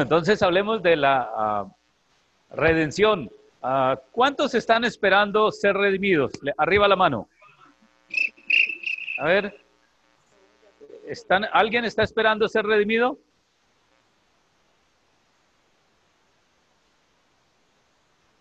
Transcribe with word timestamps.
entonces 0.00 0.42
hablemos 0.42 0.82
de 0.82 0.96
la 0.96 1.30
ah, 1.34 1.66
redención. 2.50 3.30
Ah, 3.62 4.00
¿Cuántos 4.12 4.54
están 4.54 4.84
esperando 4.84 5.50
ser 5.50 5.76
redimidos? 5.76 6.32
Arriba 6.56 6.88
la 6.88 6.96
mano. 6.96 7.28
A 9.18 9.24
ver. 9.26 9.60
¿Están, 11.06 11.46
¿Alguien 11.52 11.84
está 11.84 12.02
esperando 12.02 12.48
ser 12.48 12.64
redimido? 12.64 13.18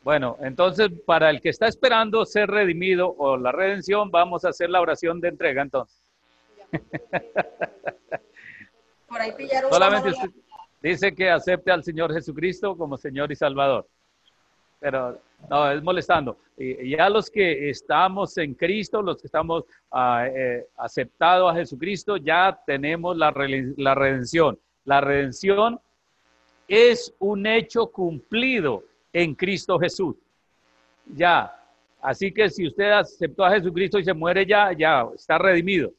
Bueno, 0.03 0.37
entonces 0.41 0.89
para 1.05 1.29
el 1.29 1.41
que 1.41 1.49
está 1.49 1.67
esperando 1.67 2.25
ser 2.25 2.49
redimido 2.49 3.13
o 3.17 3.37
la 3.37 3.51
redención, 3.51 4.09
vamos 4.09 4.45
a 4.45 4.49
hacer 4.49 4.69
la 4.69 4.81
oración 4.81 5.21
de 5.21 5.27
entrega 5.27 5.61
entonces. 5.61 5.97
Por 9.07 9.21
ahí 9.21 9.31
pillaron. 9.33 9.71
Solamente 9.73 10.09
usted 10.09 10.29
dice 10.81 11.13
que 11.13 11.29
acepte 11.29 11.71
al 11.71 11.83
Señor 11.83 12.13
Jesucristo 12.13 12.75
como 12.75 12.97
Señor 12.97 13.31
y 13.31 13.35
Salvador. 13.35 13.87
Pero 14.79 15.19
no, 15.49 15.71
es 15.71 15.83
molestando. 15.83 16.37
Ya 16.57 17.09
los 17.09 17.29
que 17.29 17.69
estamos 17.69 18.37
en 18.37 18.55
Cristo, 18.55 19.01
los 19.01 19.21
que 19.21 19.27
estamos 19.27 19.63
ah, 19.91 20.27
eh, 20.27 20.65
aceptados 20.77 21.51
a 21.51 21.55
Jesucristo, 21.55 22.17
ya 22.17 22.59
tenemos 22.65 23.15
la, 23.15 23.31
la 23.77 23.95
redención. 23.95 24.59
La 24.85 25.01
redención 25.01 25.79
es 26.67 27.13
un 27.19 27.45
hecho 27.45 27.87
cumplido 27.87 28.83
en 29.13 29.35
Cristo 29.35 29.77
Jesús. 29.79 30.15
Ya. 31.05 31.55
Así 32.01 32.31
que 32.31 32.49
si 32.49 32.65
usted 32.67 32.91
aceptó 32.91 33.45
a 33.45 33.51
Jesucristo 33.51 33.99
y 33.99 34.03
se 34.03 34.13
muere 34.13 34.45
ya, 34.45 34.71
ya 34.73 35.05
está 35.13 35.37
redimido. 35.37 35.91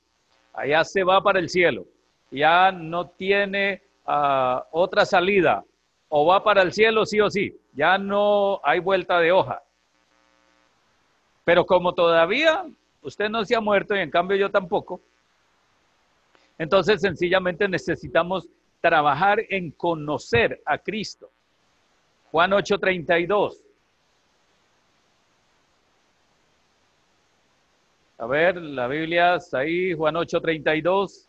Allá 0.53 0.83
se 0.84 1.05
va 1.05 1.23
para 1.23 1.39
el 1.39 1.48
cielo. 1.48 1.87
Ya 2.30 2.73
no 2.73 3.06
tiene 3.06 3.83
ah, 4.06 4.66
otra 4.70 5.05
salida. 5.05 5.65
O 6.09 6.27
va 6.27 6.45
para 6.45 6.62
el 6.62 6.73
cielo 6.73 7.06
sí 7.06 7.20
o 7.20 7.30
sí. 7.30 7.59
Ya 7.73 7.97
no 7.98 8.61
hay 8.62 8.80
vuelta 8.80 9.19
de 9.19 9.33
hoja. 9.33 9.62
Pero 11.45 11.64
como 11.67 11.95
todavía 11.95 12.64
usted 13.03 13.28
no 13.28 13.45
se 13.45 13.56
ha 13.56 13.61
muerto 13.61 13.97
y 13.97 14.00
en 14.00 14.11
cambio 14.11 14.36
yo 14.36 14.50
tampoco, 14.50 15.00
entonces 16.58 17.00
sencillamente 17.00 17.69
necesitamos 17.69 18.48
trabajar 18.80 19.41
en 19.48 19.70
conocer 19.73 20.61
a 20.64 20.78
Cristo. 20.78 21.30
Juan 22.30 22.53
8:32. 22.53 23.62
A 28.19 28.27
ver, 28.27 28.56
la 28.56 28.86
Biblia 28.86 29.34
está 29.34 29.58
ahí, 29.58 29.92
Juan 29.95 30.14
8:32. 30.14 31.28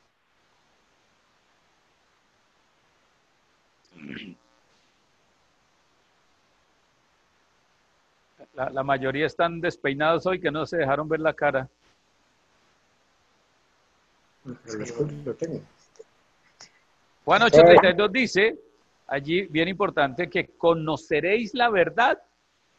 La, 8.53 8.69
la, 8.69 8.83
mayoría 8.83 9.25
están 9.25 9.59
despeinados 9.61 10.25
hoy 10.27 10.39
que 10.39 10.51
no 10.51 10.65
se 10.65 10.77
dejaron 10.77 11.09
ver 11.09 11.19
la 11.19 11.33
cara. 11.33 11.67
Juan 17.25 17.41
8:32 17.41 18.11
dice, 18.11 18.59
allí 19.07 19.43
bien 19.43 19.69
importante 19.69 20.29
que 20.29 20.47
conoceréis 20.57 21.53
la 21.53 21.69
verdad 21.69 22.21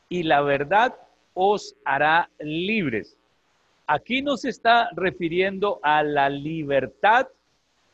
y 0.09 0.22
la 0.22 0.42
verdad 0.42 0.94
os 1.33 1.75
hará 1.84 2.28
libres. 2.38 3.16
Aquí 3.86 4.22
no 4.22 4.36
se 4.36 4.50
está 4.50 4.91
refiriendo 4.94 5.81
a 5.83 6.03
la 6.03 6.28
libertad 6.28 7.28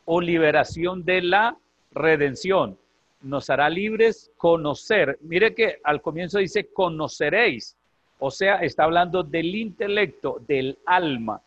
o 0.04 0.20
liberación 0.20 1.04
de 1.04 1.22
la 1.22 1.56
redención. 1.92 2.78
Nos 3.22 3.50
hará 3.50 3.68
libres 3.68 4.30
conocer. 4.36 5.18
Mire 5.22 5.54
que 5.54 5.78
al 5.84 6.00
comienzo 6.00 6.38
dice 6.38 6.68
conoceréis. 6.72 7.76
O 8.18 8.30
sea, 8.30 8.56
está 8.56 8.84
hablando 8.84 9.22
del 9.22 9.54
intelecto, 9.54 10.40
del 10.46 10.78
alma. 10.86 11.40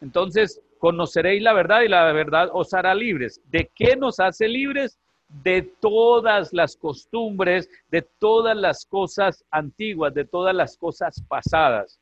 Entonces, 0.00 0.60
conoceréis 0.78 1.42
la 1.42 1.52
verdad 1.52 1.82
y 1.82 1.88
la 1.88 2.12
verdad 2.12 2.48
os 2.52 2.72
hará 2.74 2.94
libres. 2.94 3.40
¿De 3.50 3.70
qué 3.74 3.96
nos 3.96 4.20
hace 4.20 4.48
libres? 4.48 4.98
de 5.42 5.62
todas 5.62 6.52
las 6.52 6.76
costumbres, 6.76 7.68
de 7.90 8.02
todas 8.02 8.56
las 8.56 8.84
cosas 8.84 9.44
antiguas, 9.50 10.12
de 10.12 10.24
todas 10.24 10.54
las 10.54 10.76
cosas 10.76 11.22
pasadas. 11.26 11.98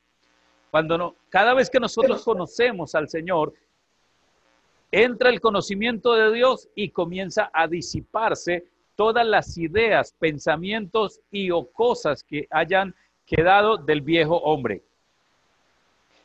Cuando 0.71 0.99
no, 0.99 1.15
cada 1.29 1.55
vez 1.55 1.71
que 1.71 1.81
nosotros 1.81 2.25
conocemos 2.25 2.95
al 2.95 3.09
Señor, 3.09 3.55
entra 4.91 5.31
el 5.31 5.41
conocimiento 5.41 6.15
de 6.15 6.33
Dios 6.33 6.69
y 6.75 6.91
comienza 6.91 7.51
a 7.53 7.69
disiparse 7.69 8.65
todas 9.01 9.27
las 9.27 9.57
ideas, 9.57 10.15
pensamientos 10.19 11.23
y 11.31 11.51
o 11.51 11.65
cosas 11.73 12.23
que 12.23 12.47
hayan 12.51 12.95
quedado 13.25 13.79
del 13.79 14.03
viejo 14.03 14.37
hombre. 14.37 14.83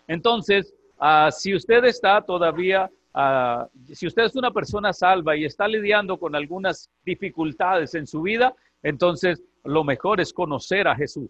Entonces, 0.10 0.74
ah, 1.00 1.30
si 1.32 1.56
usted 1.56 1.86
está 1.86 2.22
todavía 2.22 2.92
Ah, 3.18 3.70
si 3.94 4.08
usted 4.08 4.24
es 4.24 4.36
una 4.36 4.52
persona 4.52 4.92
salva 4.92 5.38
y 5.38 5.46
está 5.46 5.70
lidiando 5.70 6.18
con 6.18 6.36
algunas 6.36 6.90
dificultades 7.06 7.96
en 7.96 8.06
su 8.06 8.22
vida, 8.22 8.54
entonces 8.84 9.42
lo 9.64 9.86
mejor 9.86 10.20
es 10.20 10.34
conocer 10.34 10.86
a 10.90 10.98
Jesús. 10.98 11.30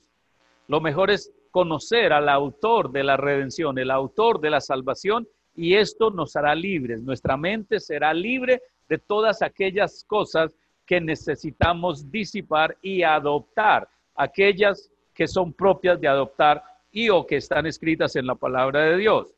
Lo 0.68 0.82
mejor 0.82 1.12
es 1.12 1.32
conocer 1.52 2.12
al 2.12 2.28
autor 2.28 2.92
de 2.92 3.04
la 3.04 3.18
redención, 3.18 3.78
el 3.78 3.92
autor 3.92 4.42
de 4.42 4.50
la 4.50 4.62
salvación, 4.62 5.28
y 5.56 5.76
esto 5.76 6.10
nos 6.10 6.36
hará 6.36 6.56
libres. 6.56 7.04
Nuestra 7.04 7.38
mente 7.38 7.80
será 7.80 8.16
libre 8.16 8.64
de 8.90 8.98
todas 8.98 9.44
aquellas 9.44 10.04
cosas 10.08 10.56
que 10.86 11.02
necesitamos 11.02 12.10
disipar 12.12 12.78
y 12.82 13.04
adoptar, 13.04 13.90
aquellas 14.16 14.92
que 15.14 15.28
son 15.28 15.52
propias 15.52 16.00
de 16.00 16.08
adoptar 16.08 16.64
y 16.92 17.10
o 17.10 17.26
que 17.26 17.38
están 17.38 17.66
escritas 17.66 18.16
en 18.16 18.28
la 18.28 18.36
palabra 18.36 18.82
de 18.82 18.98
Dios. 18.98 19.34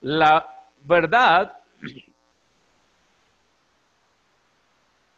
La 0.00 0.48
verdad 0.84 1.58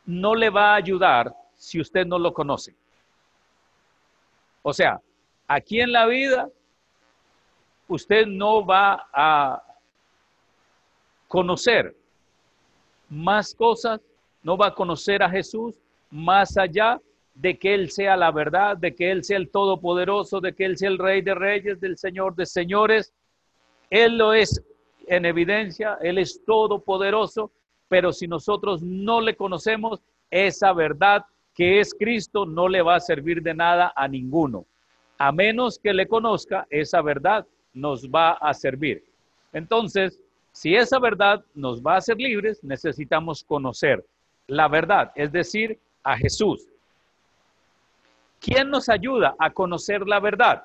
no 0.06 0.34
le 0.34 0.50
va 0.50 0.72
a 0.72 0.76
ayudar 0.76 1.34
si 1.56 1.80
usted 1.80 2.06
no 2.06 2.18
lo 2.18 2.32
conoce. 2.32 2.74
O 4.62 4.72
sea, 4.72 5.00
aquí 5.46 5.80
en 5.80 5.92
la 5.92 6.06
vida, 6.06 6.48
usted 7.88 8.26
no 8.26 8.64
va 8.64 9.08
a 9.12 9.62
conocer 11.28 11.94
más 13.08 13.54
cosas, 13.54 14.00
no 14.44 14.56
va 14.56 14.68
a 14.68 14.74
conocer 14.74 15.22
a 15.22 15.30
Jesús 15.30 15.74
más 16.10 16.56
allá 16.56 17.00
de 17.34 17.58
que 17.58 17.74
Él 17.74 17.90
sea 17.90 18.16
la 18.16 18.30
verdad, 18.30 18.76
de 18.76 18.94
que 18.94 19.10
Él 19.10 19.24
sea 19.24 19.38
el 19.38 19.50
Todopoderoso, 19.50 20.40
de 20.40 20.54
que 20.54 20.64
Él 20.64 20.76
sea 20.78 20.88
el 20.88 20.98
Rey 20.98 21.22
de 21.22 21.34
Reyes, 21.34 21.80
del 21.80 21.98
Señor 21.98 22.36
de 22.36 22.46
Señores. 22.46 23.12
Él 23.90 24.18
lo 24.18 24.32
es 24.32 24.62
en 25.08 25.24
evidencia, 25.24 25.98
Él 26.00 26.18
es 26.18 26.44
todopoderoso, 26.44 27.50
pero 27.88 28.12
si 28.12 28.28
nosotros 28.28 28.82
no 28.82 29.20
le 29.20 29.34
conocemos, 29.34 30.00
esa 30.30 30.72
verdad 30.72 31.24
que 31.54 31.80
es 31.80 31.94
Cristo 31.94 32.46
no 32.46 32.68
le 32.68 32.82
va 32.82 32.96
a 32.96 33.00
servir 33.00 33.42
de 33.42 33.54
nada 33.54 33.92
a 33.96 34.08
ninguno. 34.08 34.66
A 35.18 35.32
menos 35.32 35.78
que 35.78 35.92
le 35.92 36.06
conozca, 36.06 36.66
esa 36.70 37.00
verdad 37.02 37.46
nos 37.72 38.08
va 38.08 38.32
a 38.32 38.52
servir. 38.52 39.04
Entonces, 39.52 40.20
si 40.52 40.74
esa 40.74 40.98
verdad 40.98 41.44
nos 41.54 41.82
va 41.82 41.94
a 41.94 41.98
hacer 41.98 42.16
libres, 42.16 42.62
necesitamos 42.62 43.44
conocer 43.44 44.04
la 44.46 44.68
verdad, 44.68 45.12
es 45.14 45.32
decir, 45.32 45.78
a 46.02 46.16
Jesús. 46.16 46.66
¿Quién 48.40 48.70
nos 48.70 48.88
ayuda 48.88 49.34
a 49.38 49.50
conocer 49.50 50.06
la 50.06 50.20
verdad? 50.20 50.64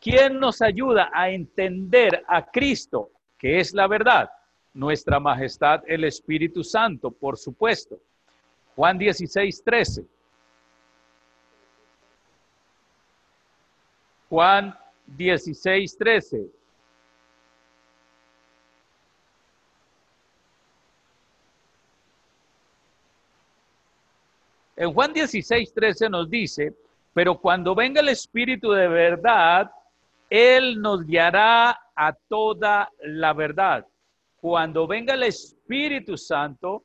¿Quién 0.00 0.40
nos 0.40 0.62
ayuda 0.62 1.10
a 1.12 1.30
entender 1.30 2.24
a 2.26 2.44
Cristo, 2.46 3.10
que 3.38 3.60
es 3.60 3.74
la 3.74 3.86
verdad? 3.86 4.30
Nuestra 4.74 5.20
Majestad 5.20 5.82
el 5.86 6.04
Espíritu 6.04 6.64
Santo, 6.64 7.10
por 7.10 7.36
supuesto. 7.36 7.98
Juan 8.74 8.96
16, 8.96 9.62
13. 9.62 10.06
Juan 14.30 14.74
16, 15.06 15.98
13. 15.98 16.46
En 24.82 24.92
Juan 24.92 25.12
16, 25.12 25.72
13 25.74 26.10
nos 26.10 26.28
dice, 26.28 26.74
pero 27.14 27.38
cuando 27.38 27.72
venga 27.72 28.00
el 28.00 28.08
Espíritu 28.08 28.72
de 28.72 28.88
verdad, 28.88 29.70
Él 30.28 30.82
nos 30.82 31.06
guiará 31.06 31.78
a 31.94 32.12
toda 32.28 32.90
la 33.04 33.32
verdad 33.32 33.86
cuando 34.42 34.88
venga 34.88 35.14
el 35.14 35.22
Espíritu 35.22 36.16
Santo, 36.16 36.82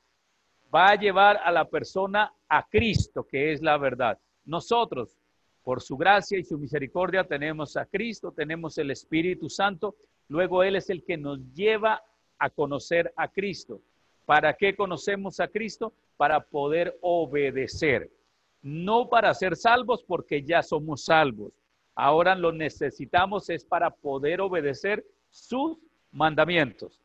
va 0.74 0.90
a 0.90 0.96
llevar 0.96 1.38
a 1.44 1.52
la 1.52 1.66
persona 1.66 2.32
a 2.48 2.68
Cristo, 2.70 3.24
que 3.24 3.52
es 3.52 3.64
la 3.64 3.80
verdad. 3.80 4.20
Nosotros, 4.46 5.18
por 5.64 5.82
su 5.82 5.98
gracia 5.98 6.38
y 6.38 6.44
su 6.44 6.60
misericordia, 6.60 7.24
tenemos 7.24 7.76
a 7.76 7.88
Cristo, 7.88 8.32
tenemos 8.32 8.78
el 8.78 8.92
Espíritu 8.92 9.50
Santo, 9.50 9.96
luego 10.28 10.62
Él 10.62 10.76
es 10.76 10.92
el 10.92 11.04
que 11.04 11.18
nos 11.18 11.40
lleva 11.56 12.04
a 12.38 12.52
conocer 12.52 13.12
a 13.16 13.28
Cristo. 13.28 13.82
¿Para 14.28 14.54
qué 14.56 14.76
conocemos 14.76 15.40
a 15.40 15.48
Cristo? 15.48 15.94
Para 16.18 16.42
poder 16.42 16.98
obedecer. 17.00 18.12
No 18.62 19.08
para 19.08 19.34
ser 19.34 19.56
salvos 19.56 20.04
porque 20.04 20.44
ya 20.44 20.62
somos 20.62 21.06
salvos. 21.06 21.54
Ahora 21.96 22.36
lo 22.36 22.52
necesitamos 22.52 23.50
es 23.50 23.64
para 23.64 23.90
poder 23.90 24.42
obedecer 24.42 25.06
sus 25.30 25.78
mandamientos. 26.12 27.00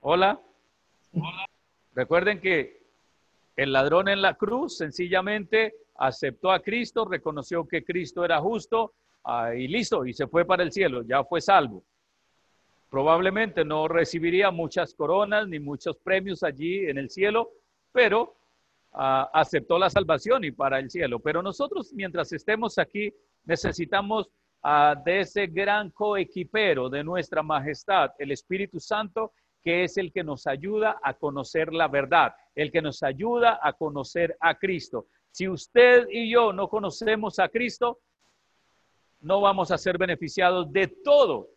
Hola. 0.00 0.40
Hola. 1.12 1.46
Recuerden 1.96 2.40
que 2.40 2.80
el 3.56 3.72
ladrón 3.72 4.08
en 4.08 4.22
la 4.22 4.34
cruz 4.34 4.76
sencillamente 4.76 5.74
aceptó 5.96 6.52
a 6.52 6.60
Cristo, 6.60 7.06
reconoció 7.06 7.66
que 7.66 7.84
Cristo 7.84 8.24
era 8.24 8.38
justo 8.38 8.92
ah, 9.24 9.52
y 9.52 9.66
listo, 9.66 10.06
y 10.06 10.12
se 10.12 10.28
fue 10.28 10.44
para 10.44 10.62
el 10.62 10.70
cielo, 10.70 11.02
ya 11.02 11.24
fue 11.24 11.40
salvo. 11.40 11.82
Probablemente 12.96 13.62
no 13.62 13.88
recibiría 13.88 14.50
muchas 14.50 14.94
coronas 14.94 15.46
ni 15.46 15.60
muchos 15.60 15.98
premios 15.98 16.42
allí 16.42 16.88
en 16.88 16.96
el 16.96 17.10
cielo, 17.10 17.50
pero 17.92 18.38
ah, 18.94 19.28
aceptó 19.34 19.78
la 19.78 19.90
salvación 19.90 20.44
y 20.44 20.50
para 20.50 20.78
el 20.78 20.88
cielo. 20.88 21.20
Pero 21.20 21.42
nosotros, 21.42 21.92
mientras 21.92 22.32
estemos 22.32 22.78
aquí, 22.78 23.12
necesitamos 23.44 24.30
ah, 24.62 24.94
de 25.04 25.20
ese 25.20 25.46
gran 25.46 25.90
coequipero 25.90 26.88
de 26.88 27.04
nuestra 27.04 27.42
majestad, 27.42 28.12
el 28.18 28.32
Espíritu 28.32 28.80
Santo, 28.80 29.32
que 29.62 29.84
es 29.84 29.98
el 29.98 30.10
que 30.10 30.24
nos 30.24 30.46
ayuda 30.46 30.98
a 31.02 31.12
conocer 31.12 31.74
la 31.74 31.88
verdad, 31.88 32.34
el 32.54 32.72
que 32.72 32.80
nos 32.80 33.02
ayuda 33.02 33.60
a 33.62 33.74
conocer 33.74 34.38
a 34.40 34.54
Cristo. 34.54 35.08
Si 35.30 35.46
usted 35.46 36.06
y 36.10 36.30
yo 36.30 36.50
no 36.50 36.66
conocemos 36.70 37.40
a 37.40 37.50
Cristo, 37.50 37.98
no 39.20 39.42
vamos 39.42 39.70
a 39.70 39.76
ser 39.76 39.98
beneficiados 39.98 40.72
de 40.72 40.88
todo 41.04 41.55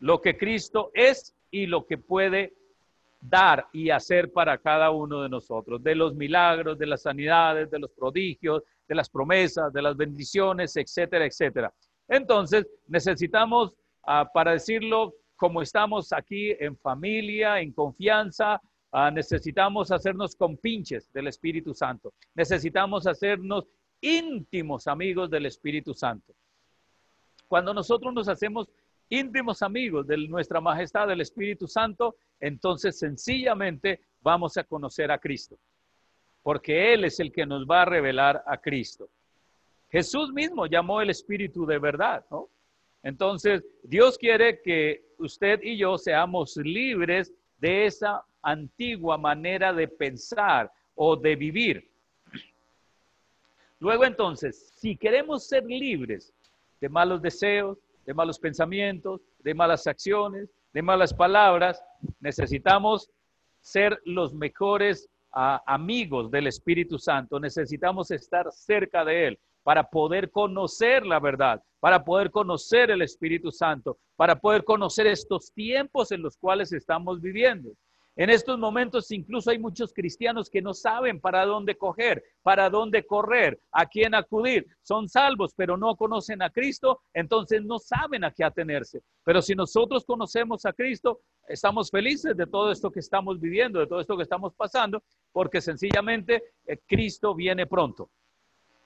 lo 0.00 0.20
que 0.20 0.36
Cristo 0.36 0.90
es 0.94 1.34
y 1.50 1.66
lo 1.66 1.86
que 1.86 1.98
puede 1.98 2.54
dar 3.20 3.66
y 3.72 3.90
hacer 3.90 4.32
para 4.32 4.58
cada 4.58 4.90
uno 4.90 5.22
de 5.22 5.28
nosotros, 5.28 5.82
de 5.82 5.94
los 5.94 6.14
milagros, 6.14 6.78
de 6.78 6.86
las 6.86 7.02
sanidades, 7.02 7.70
de 7.70 7.78
los 7.78 7.90
prodigios, 7.90 8.62
de 8.86 8.94
las 8.94 9.10
promesas, 9.10 9.72
de 9.72 9.82
las 9.82 9.96
bendiciones, 9.96 10.76
etcétera, 10.76 11.26
etcétera. 11.26 11.72
Entonces, 12.06 12.66
necesitamos, 12.86 13.74
ah, 14.04 14.28
para 14.32 14.52
decirlo, 14.52 15.14
como 15.36 15.62
estamos 15.62 16.12
aquí 16.12 16.50
en 16.58 16.76
familia, 16.76 17.60
en 17.60 17.72
confianza, 17.72 18.60
ah, 18.92 19.10
necesitamos 19.10 19.90
hacernos 19.90 20.34
compinches 20.36 21.12
del 21.12 21.26
Espíritu 21.26 21.74
Santo. 21.74 22.12
Necesitamos 22.34 23.06
hacernos 23.06 23.66
íntimos 24.00 24.86
amigos 24.86 25.28
del 25.28 25.46
Espíritu 25.46 25.92
Santo. 25.92 26.32
Cuando 27.48 27.74
nosotros 27.74 28.12
nos 28.12 28.28
hacemos 28.28 28.68
íntimos 29.10 29.62
amigos 29.62 30.06
de 30.06 30.16
nuestra 30.28 30.60
majestad 30.60 31.08
del 31.08 31.20
Espíritu 31.20 31.66
Santo, 31.66 32.16
entonces 32.40 32.98
sencillamente 32.98 34.00
vamos 34.20 34.56
a 34.56 34.64
conocer 34.64 35.10
a 35.10 35.18
Cristo, 35.18 35.56
porque 36.42 36.92
Él 36.92 37.04
es 37.04 37.18
el 37.20 37.32
que 37.32 37.46
nos 37.46 37.66
va 37.66 37.82
a 37.82 37.86
revelar 37.86 38.42
a 38.46 38.56
Cristo. 38.58 39.08
Jesús 39.90 40.32
mismo 40.32 40.66
llamó 40.66 41.00
el 41.00 41.10
Espíritu 41.10 41.64
de 41.64 41.78
verdad, 41.78 42.24
¿no? 42.30 42.48
Entonces, 43.02 43.64
Dios 43.82 44.18
quiere 44.18 44.60
que 44.60 45.02
usted 45.18 45.60
y 45.62 45.78
yo 45.78 45.96
seamos 45.96 46.56
libres 46.56 47.32
de 47.58 47.86
esa 47.86 48.22
antigua 48.42 49.16
manera 49.16 49.72
de 49.72 49.88
pensar 49.88 50.70
o 50.94 51.16
de 51.16 51.36
vivir. 51.36 51.88
Luego 53.80 54.04
entonces, 54.04 54.72
si 54.74 54.96
queremos 54.96 55.46
ser 55.46 55.64
libres 55.64 56.32
de 56.80 56.88
malos 56.88 57.22
deseos, 57.22 57.78
de 58.08 58.14
malos 58.14 58.38
pensamientos, 58.38 59.20
de 59.40 59.52
malas 59.52 59.86
acciones, 59.86 60.48
de 60.72 60.80
malas 60.80 61.12
palabras. 61.12 61.84
Necesitamos 62.20 63.10
ser 63.60 64.00
los 64.06 64.32
mejores 64.32 65.10
amigos 65.30 66.30
del 66.30 66.46
Espíritu 66.46 66.98
Santo. 66.98 67.38
Necesitamos 67.38 68.10
estar 68.10 68.50
cerca 68.50 69.04
de 69.04 69.26
Él 69.26 69.38
para 69.62 69.90
poder 69.90 70.30
conocer 70.30 71.04
la 71.04 71.20
verdad, 71.20 71.62
para 71.80 72.02
poder 72.02 72.30
conocer 72.30 72.90
el 72.90 73.02
Espíritu 73.02 73.52
Santo, 73.52 73.98
para 74.16 74.40
poder 74.40 74.64
conocer 74.64 75.06
estos 75.06 75.52
tiempos 75.52 76.10
en 76.10 76.22
los 76.22 76.38
cuales 76.38 76.72
estamos 76.72 77.20
viviendo. 77.20 77.72
En 78.18 78.30
estos 78.30 78.58
momentos 78.58 79.12
incluso 79.12 79.48
hay 79.48 79.60
muchos 79.60 79.92
cristianos 79.94 80.50
que 80.50 80.60
no 80.60 80.74
saben 80.74 81.20
para 81.20 81.46
dónde 81.46 81.76
coger, 81.76 82.24
para 82.42 82.68
dónde 82.68 83.06
correr, 83.06 83.60
a 83.70 83.86
quién 83.86 84.12
acudir. 84.12 84.66
Son 84.82 85.08
salvos, 85.08 85.54
pero 85.54 85.76
no 85.76 85.94
conocen 85.94 86.42
a 86.42 86.50
Cristo, 86.50 87.00
entonces 87.14 87.62
no 87.62 87.78
saben 87.78 88.24
a 88.24 88.32
qué 88.32 88.42
atenerse. 88.42 89.02
Pero 89.22 89.40
si 89.40 89.54
nosotros 89.54 90.04
conocemos 90.04 90.66
a 90.66 90.72
Cristo, 90.72 91.20
estamos 91.46 91.92
felices 91.92 92.36
de 92.36 92.48
todo 92.48 92.72
esto 92.72 92.90
que 92.90 92.98
estamos 92.98 93.38
viviendo, 93.38 93.78
de 93.78 93.86
todo 93.86 94.00
esto 94.00 94.16
que 94.16 94.24
estamos 94.24 94.52
pasando, 94.52 95.00
porque 95.30 95.60
sencillamente 95.60 96.42
eh, 96.66 96.76
Cristo 96.88 97.36
viene 97.36 97.68
pronto. 97.68 98.10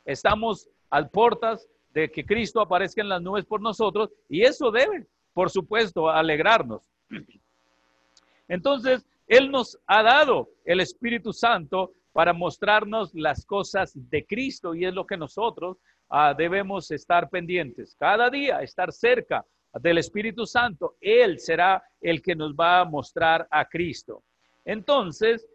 Estamos 0.05 0.69
al 0.91 1.09
portas 1.09 1.67
de 1.95 2.11
que 2.11 2.27
Cristo 2.27 2.61
aparezca 2.61 3.01
en 3.01 3.09
las 3.09 3.23
nubes 3.23 3.47
por 3.47 3.63
nosotros 3.63 4.11
y 4.29 4.43
eso 4.43 4.71
debe, 4.71 5.07
por 5.33 5.49
supuesto, 5.49 6.11
alegrarnos. 6.11 6.83
Entonces, 8.49 9.07
él 9.33 9.51
nos 9.51 9.79
ha 9.87 10.03
dado 10.03 10.51
el 10.63 10.81
Espíritu 10.81 11.33
Santo 11.33 11.95
para 12.13 12.35
mostrarnos 12.35 13.15
las 13.15 13.47
cosas 13.47 13.93
de 13.95 14.27
Cristo 14.27 14.75
y 14.75 14.85
es 14.85 14.93
lo 14.93 15.07
que 15.07 15.17
nosotros 15.17 15.79
ah, 16.11 16.35
debemos 16.37 16.91
estar 16.91 17.31
pendientes. 17.31 17.97
Cada 17.99 18.29
día 18.29 18.61
estar 18.61 18.93
cerca 18.93 19.43
del 19.81 19.97
Espíritu 19.97 20.45
Santo. 20.45 20.97
Él 21.01 21.39
será 21.39 21.83
el 22.03 22.21
que 22.21 22.35
nos 22.35 22.53
va 22.53 22.81
a 22.81 22.85
mostrar 22.85 23.49
a 23.51 23.65
Cristo. 23.67 24.23
Entonces, 24.67 25.49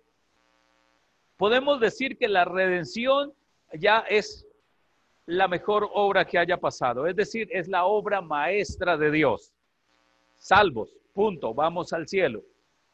podemos 1.38 1.80
decir 1.80 2.18
que 2.18 2.28
la 2.28 2.46
redención 2.46 3.32
ya 3.74 4.00
es 4.10 4.48
la 5.28 5.48
mejor 5.48 5.88
obra 5.94 6.26
que 6.26 6.40
haya 6.40 6.58
pasado. 6.58 7.06
Es 7.06 7.16
decir, 7.16 7.48
es 7.52 7.68
la 7.68 7.86
obra 7.86 8.22
maestra 8.22 8.98
de 8.98 9.12
Dios. 9.12 9.54
Salvos, 10.36 10.90
punto, 11.14 11.54
vamos 11.54 11.94
al 11.94 12.08
cielo 12.08 12.42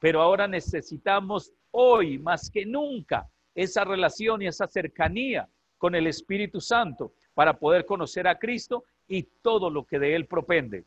pero 0.04 0.22
ahora 0.22 0.50
necesitamos 0.50 1.54
hoy 1.72 2.20
más 2.20 2.52
que 2.52 2.66
nunca 2.66 3.26
esa 3.56 3.86
relación 3.86 4.42
y 4.42 4.48
esa 4.48 4.68
cercanía 4.68 5.48
con 5.78 5.96
el 5.96 6.08
Espíritu 6.08 6.60
Santo 6.60 7.14
para 7.34 7.58
poder 7.58 7.86
conocer 7.86 8.28
a 8.28 8.38
Cristo 8.38 8.84
y 9.08 9.24
todo 9.24 9.70
lo 9.70 9.86
que 9.86 10.00
de 10.00 10.14
Él 10.14 10.26
propende. 10.26 10.84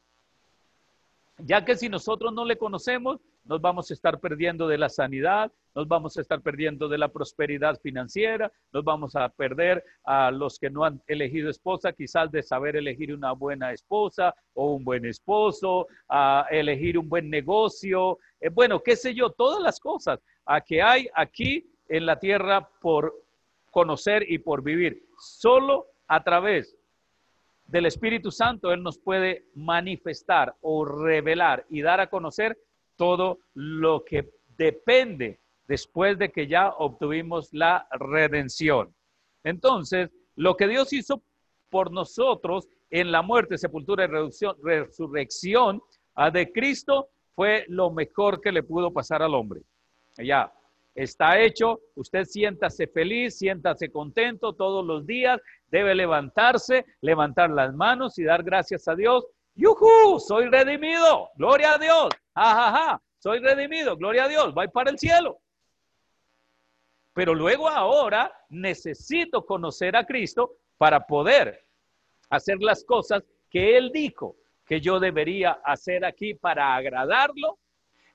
Ya 1.39 1.65
que 1.65 1.77
si 1.77 1.89
nosotros 1.89 2.31
no 2.35 2.45
le 2.45 2.59
conocemos, 2.59 3.19
nos 3.49 3.61
vamos 3.61 3.91
a 3.91 3.95
estar 3.95 4.19
perdiendo 4.19 4.67
de 4.69 4.79
la 4.79 4.89
sanidad, 4.89 5.51
nos 5.75 5.87
vamos 5.87 6.17
a 6.17 6.21
estar 6.21 6.41
perdiendo 6.41 6.89
de 6.89 6.99
la 6.99 7.09
prosperidad 7.09 7.79
financiera, 7.81 8.51
nos 8.73 8.85
vamos 8.85 9.15
a 9.15 9.29
perder 9.29 9.85
a 10.05 10.31
los 10.31 10.59
que 10.59 10.71
no 10.71 10.85
han 10.85 11.01
elegido 11.07 11.51
esposa, 11.51 11.93
quizás 11.93 12.31
de 12.31 12.43
saber 12.43 12.77
elegir 12.77 13.15
una 13.15 13.33
buena 13.33 13.73
esposa 13.73 14.35
o 14.55 14.75
un 14.75 14.85
buen 14.85 15.05
esposo, 15.05 15.87
a 16.09 16.47
elegir 16.51 16.99
un 16.99 17.09
buen 17.09 17.31
negocio, 17.31 18.19
eh, 18.41 18.49
bueno, 18.49 18.81
qué 18.83 18.97
sé 18.97 19.15
yo, 19.15 19.31
todas 19.31 19.63
las 19.63 19.79
cosas 19.79 20.21
a 20.45 20.61
que 20.61 20.83
hay 20.83 21.09
aquí 21.15 21.69
en 21.89 22.07
la 22.07 22.19
tierra 22.19 22.69
por 22.81 23.15
conocer 23.71 24.25
y 24.31 24.39
por 24.39 24.63
vivir. 24.63 25.05
Solo 25.19 25.87
a 26.09 26.23
través 26.23 26.77
del 27.67 27.87
Espíritu 27.87 28.31
Santo 28.31 28.73
Él 28.73 28.83
nos 28.83 28.99
puede 28.99 29.47
manifestar 29.55 30.55
o 30.61 30.85
revelar 30.85 31.67
y 31.69 31.83
dar 31.83 32.01
a 32.01 32.09
conocer 32.09 32.57
todo 32.97 33.39
lo 33.55 34.05
que 34.05 34.31
depende 34.57 35.39
después 35.69 36.19
de 36.19 36.31
que 36.31 36.47
ya 36.47 36.71
obtuvimos 36.71 37.53
la 37.53 37.87
redención. 37.93 38.95
Entonces, 39.45 40.11
lo 40.35 40.57
que 40.57 40.69
Dios 40.69 40.93
hizo 40.93 41.23
por 41.71 41.91
nosotros 41.91 42.69
en 42.91 43.11
la 43.11 43.23
muerte, 43.23 43.59
sepultura 43.59 44.05
y 44.05 44.57
resurrección 44.63 45.83
de 46.33 46.53
Cristo 46.53 47.09
fue 47.35 47.65
lo 47.69 47.91
mejor 47.91 48.41
que 48.41 48.53
le 48.53 48.63
pudo 48.63 48.93
pasar 48.93 49.23
al 49.23 49.35
hombre. 49.35 49.63
Ya, 50.17 50.53
está 50.95 51.39
hecho, 51.41 51.81
usted 51.95 52.25
siéntase 52.25 52.87
feliz, 52.87 53.37
siéntase 53.37 53.91
contento 53.91 54.55
todos 54.55 54.85
los 54.87 55.07
días, 55.07 55.41
debe 55.71 55.95
levantarse, 55.95 56.87
levantar 57.03 57.51
las 57.51 57.75
manos 57.75 58.19
y 58.19 58.25
dar 58.25 58.43
gracias 58.43 58.89
a 58.89 58.95
Dios. 58.95 59.27
¡Yujú! 59.55 60.19
Soy 60.21 60.47
redimido, 60.47 61.29
gloria 61.37 61.75
a 61.75 61.79
Dios, 61.79 62.09
ja, 62.45 63.03
soy 63.19 63.41
redimido, 63.41 63.97
gloria 63.97 64.25
a 64.25 64.29
Dios, 64.29 64.55
voy 64.55 64.69
para 64.69 64.91
el 64.91 64.99
cielo. 64.99 65.39
Pero 67.13 67.35
luego 67.35 67.69
ahora 67.69 68.33
necesito 68.51 69.45
conocer 69.47 69.97
a 69.97 70.05
Cristo 70.05 70.57
para 70.77 71.07
poder 71.07 71.65
hacer 72.29 72.59
las 72.61 72.85
cosas 72.85 73.23
que 73.51 73.77
Él 73.77 73.91
dijo 73.93 74.37
que 74.67 74.81
yo 74.81 75.01
debería 75.01 75.53
hacer 75.65 76.05
aquí 76.05 76.35
para 76.35 76.75
agradarlo 76.75 77.59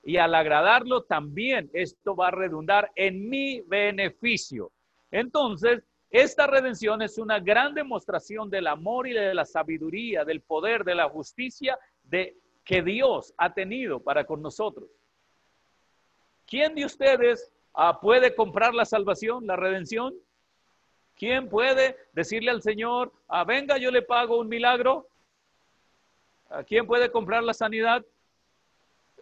y 0.04 0.18
al 0.18 0.34
agradarlo 0.34 1.02
también 1.02 1.70
esto 1.72 2.14
va 2.14 2.28
a 2.28 2.32
redundar 2.32 2.92
en 2.94 3.28
mi 3.28 3.60
beneficio. 3.62 4.70
Entonces, 5.10 5.82
esta 6.10 6.46
redención 6.46 7.00
es 7.02 7.18
una 7.18 7.40
gran 7.40 7.74
demostración 7.74 8.50
del 8.50 8.66
amor 8.66 9.08
y 9.08 9.12
de 9.12 9.34
la 9.34 9.46
sabiduría, 9.46 10.24
del 10.24 10.42
poder, 10.42 10.84
de 10.84 10.94
la 10.94 11.08
justicia 11.08 11.78
de 12.02 12.36
que 12.64 12.82
Dios 12.82 13.34
ha 13.36 13.52
tenido 13.52 14.00
para 14.00 14.24
con 14.24 14.42
nosotros. 14.42 14.88
¿Quién 16.46 16.74
de 16.74 16.84
ustedes 16.84 17.50
ah, 17.74 18.00
puede 18.00 18.34
comprar 18.34 18.74
la 18.74 18.84
salvación, 18.84 19.46
la 19.46 19.56
redención? 19.56 20.14
¿Quién 21.16 21.48
puede 21.48 21.96
decirle 22.12 22.50
al 22.50 22.62
Señor, 22.62 23.12
ah, 23.28 23.44
venga, 23.44 23.78
yo 23.78 23.90
le 23.90 24.02
pago 24.02 24.38
un 24.38 24.48
milagro? 24.48 25.06
¿A 26.50 26.62
quién 26.62 26.86
puede 26.86 27.10
comprar 27.10 27.42
la 27.42 27.54
sanidad? 27.54 28.04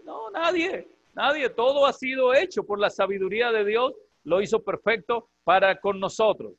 No, 0.04 0.30
nadie, 0.30 0.88
nadie. 1.14 1.48
Todo 1.48 1.86
ha 1.86 1.92
sido 1.92 2.34
hecho 2.34 2.64
por 2.64 2.78
la 2.78 2.90
sabiduría 2.90 3.52
de 3.52 3.64
Dios. 3.64 3.94
Lo 4.24 4.40
hizo 4.40 4.62
perfecto 4.62 5.28
para 5.44 5.80
con 5.80 6.00
nosotros. 6.00 6.52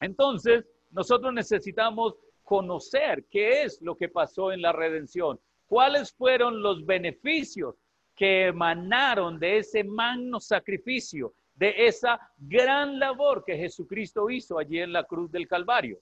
Entonces, 0.00 0.64
nosotros 0.90 1.32
necesitamos 1.32 2.14
conocer 2.50 3.26
qué 3.30 3.62
es 3.62 3.80
lo 3.80 3.96
que 3.96 4.08
pasó 4.08 4.50
en 4.50 4.60
la 4.60 4.72
redención, 4.72 5.38
cuáles 5.68 6.12
fueron 6.12 6.60
los 6.60 6.84
beneficios 6.84 7.76
que 8.16 8.48
emanaron 8.48 9.38
de 9.38 9.58
ese 9.58 9.84
magno 9.84 10.40
sacrificio, 10.40 11.32
de 11.54 11.86
esa 11.86 12.18
gran 12.36 12.98
labor 12.98 13.44
que 13.44 13.56
Jesucristo 13.56 14.28
hizo 14.28 14.58
allí 14.58 14.80
en 14.80 14.92
la 14.92 15.04
cruz 15.04 15.30
del 15.30 15.46
Calvario. 15.46 16.00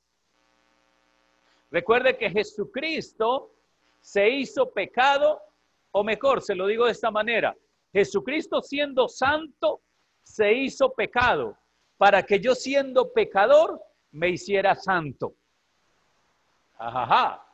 Recuerde 1.70 2.16
que 2.16 2.30
Jesucristo 2.30 3.50
se 4.00 4.30
hizo 4.30 4.70
pecado, 4.70 5.42
o 5.90 6.02
mejor, 6.02 6.40
se 6.40 6.54
lo 6.54 6.66
digo 6.66 6.86
de 6.86 6.92
esta 6.92 7.10
manera, 7.10 7.54
Jesucristo 7.92 8.62
siendo 8.62 9.06
santo, 9.06 9.82
se 10.22 10.54
hizo 10.54 10.94
pecado 10.94 11.58
para 11.98 12.22
que 12.22 12.40
yo 12.40 12.54
siendo 12.54 13.12
pecador 13.12 13.78
me 14.12 14.30
hiciera 14.30 14.74
santo. 14.74 15.34
Ajá. 16.78 17.44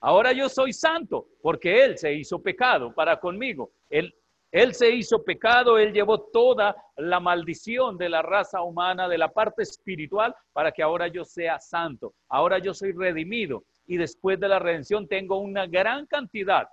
Ahora 0.00 0.32
yo 0.32 0.48
soy 0.48 0.72
santo 0.72 1.28
porque 1.40 1.84
Él 1.84 1.98
se 1.98 2.12
hizo 2.12 2.42
pecado 2.42 2.92
para 2.92 3.20
conmigo. 3.20 3.70
Él, 3.88 4.12
él 4.50 4.74
se 4.74 4.90
hizo 4.90 5.22
pecado, 5.22 5.78
Él 5.78 5.92
llevó 5.92 6.20
toda 6.20 6.76
la 6.96 7.20
maldición 7.20 7.96
de 7.96 8.08
la 8.08 8.20
raza 8.20 8.60
humana, 8.62 9.08
de 9.08 9.16
la 9.16 9.28
parte 9.28 9.62
espiritual, 9.62 10.34
para 10.52 10.72
que 10.72 10.82
ahora 10.82 11.08
yo 11.08 11.24
sea 11.24 11.58
santo. 11.58 12.14
Ahora 12.28 12.58
yo 12.58 12.74
soy 12.74 12.92
redimido 12.92 13.64
y 13.86 13.96
después 13.96 14.38
de 14.38 14.48
la 14.48 14.58
redención 14.58 15.08
tengo 15.08 15.38
una 15.38 15.66
gran 15.66 16.04
cantidad 16.06 16.68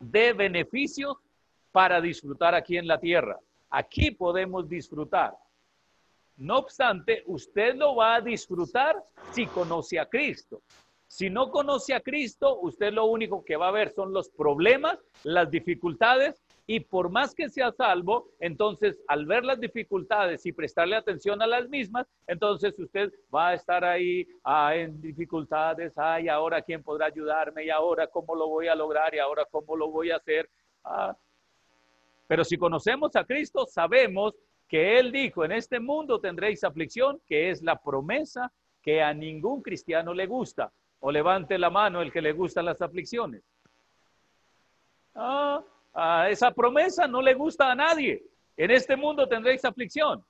de 0.00 0.32
beneficios 0.32 1.16
para 1.70 2.00
disfrutar 2.00 2.54
aquí 2.54 2.76
en 2.76 2.86
la 2.86 2.98
tierra. 2.98 3.38
Aquí 3.70 4.10
podemos 4.10 4.68
disfrutar. 4.68 5.34
No 6.36 6.58
obstante, 6.58 7.22
usted 7.26 7.74
lo 7.74 7.96
va 7.96 8.16
a 8.16 8.20
disfrutar 8.20 9.02
si 9.32 9.46
conoce 9.46 9.98
a 9.98 10.06
Cristo. 10.06 10.62
Si 11.06 11.28
no 11.28 11.50
conoce 11.50 11.92
a 11.92 12.00
Cristo, 12.00 12.58
usted 12.60 12.90
lo 12.90 13.04
único 13.04 13.44
que 13.44 13.56
va 13.56 13.68
a 13.68 13.72
ver 13.72 13.90
son 13.90 14.14
los 14.14 14.30
problemas, 14.30 14.98
las 15.24 15.50
dificultades 15.50 16.42
y 16.66 16.80
por 16.80 17.10
más 17.10 17.34
que 17.34 17.50
sea 17.50 17.70
salvo, 17.70 18.30
entonces 18.40 18.98
al 19.08 19.26
ver 19.26 19.44
las 19.44 19.60
dificultades 19.60 20.46
y 20.46 20.52
prestarle 20.52 20.96
atención 20.96 21.42
a 21.42 21.46
las 21.46 21.68
mismas, 21.68 22.06
entonces 22.26 22.78
usted 22.78 23.12
va 23.34 23.48
a 23.48 23.54
estar 23.54 23.84
ahí 23.84 24.26
ah, 24.42 24.74
en 24.74 25.02
dificultades, 25.02 25.92
ay, 25.98 26.28
ahora 26.28 26.62
quién 26.62 26.82
podrá 26.82 27.06
ayudarme 27.08 27.66
y 27.66 27.68
ahora 27.68 28.06
cómo 28.06 28.34
lo 28.34 28.48
voy 28.48 28.68
a 28.68 28.74
lograr 28.74 29.14
y 29.14 29.18
ahora 29.18 29.44
cómo 29.50 29.76
lo 29.76 29.90
voy 29.90 30.12
a 30.12 30.16
hacer. 30.16 30.48
Ah. 30.82 31.14
Pero 32.26 32.42
si 32.42 32.56
conocemos 32.56 33.14
a 33.16 33.24
Cristo, 33.24 33.66
sabemos 33.66 34.34
que 34.72 34.98
Él 34.98 35.12
dijo, 35.12 35.44
en 35.44 35.52
este 35.52 35.80
mundo 35.80 36.18
tendréis 36.18 36.64
aflicción, 36.64 37.20
que 37.28 37.50
es 37.50 37.60
la 37.60 37.76
promesa 37.76 38.50
que 38.80 39.02
a 39.02 39.12
ningún 39.12 39.60
cristiano 39.60 40.14
le 40.14 40.26
gusta. 40.26 40.72
O 41.00 41.12
levante 41.12 41.58
la 41.58 41.68
mano 41.68 42.00
el 42.00 42.10
que 42.10 42.22
le 42.22 42.32
gustan 42.32 42.64
las 42.64 42.80
aflicciones. 42.80 43.42
Ah, 45.14 45.62
esa 46.30 46.52
promesa 46.52 47.06
no 47.06 47.20
le 47.20 47.34
gusta 47.34 47.70
a 47.70 47.74
nadie. 47.74 48.24
En 48.56 48.70
este 48.70 48.96
mundo 48.96 49.28
tendréis 49.28 49.62
aflicción. 49.66 50.24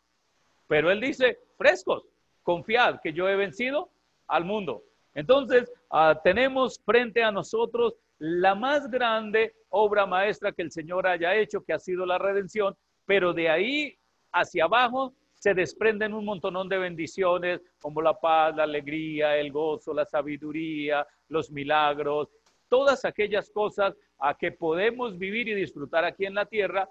Pero 0.67 0.91
él 0.91 1.01
dice, 1.01 1.39
frescos, 1.57 2.03
confiad 2.43 2.99
que 3.01 3.13
yo 3.13 3.29
he 3.29 3.37
vencido 3.37 3.91
al 4.27 4.45
mundo. 4.45 4.83
Entonces, 5.15 5.73
ah, 5.89 6.21
tenemos 6.25 6.81
frente 6.85 7.23
a 7.23 7.31
nosotros 7.31 7.95
la 8.19 8.57
más 8.57 8.91
grande 8.91 9.55
obra 9.69 10.05
maestra 10.05 10.51
que 10.51 10.63
el 10.63 10.73
Señor 10.73 11.07
haya 11.07 11.33
hecho, 11.37 11.63
que 11.63 11.75
ha 11.75 11.79
sido 11.79 12.05
la 12.05 12.19
redención, 12.19 12.77
pero 13.07 13.33
de 13.33 13.49
ahí 13.49 13.97
hacia 14.33 14.65
abajo 14.65 15.15
se 15.35 15.55
desprenden 15.55 16.15
un 16.15 16.25
montonón 16.25 16.69
de 16.69 16.79
bendiciones 16.79 17.61
como 17.81 18.01
la 18.01 18.19
paz, 18.19 18.55
la 18.55 18.63
alegría, 18.63 19.37
el 19.37 19.51
gozo, 19.51 19.93
la 19.93 20.05
sabiduría, 20.05 21.07
los 21.29 21.51
milagros, 21.51 22.29
todas 22.69 23.05
aquellas 23.05 23.51
cosas 23.51 23.95
a 24.19 24.35
que 24.35 24.53
podemos 24.53 25.19
vivir 25.19 25.49
y 25.49 25.55
disfrutar 25.55 26.05
aquí 26.05 26.27
en 26.27 26.35
la 26.35 26.47
tierra 26.47 26.89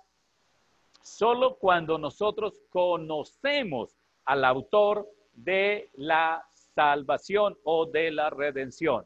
solo 1.02 1.56
cuando 1.56 1.98
nosotros 1.98 2.62
conocemos 2.70 3.96
al 4.26 4.44
autor 4.46 5.10
de 5.34 5.90
la 5.94 6.46
salvación 6.54 7.58
o 7.64 7.86
de 7.86 8.12
la 8.12 8.30
redención. 8.30 9.06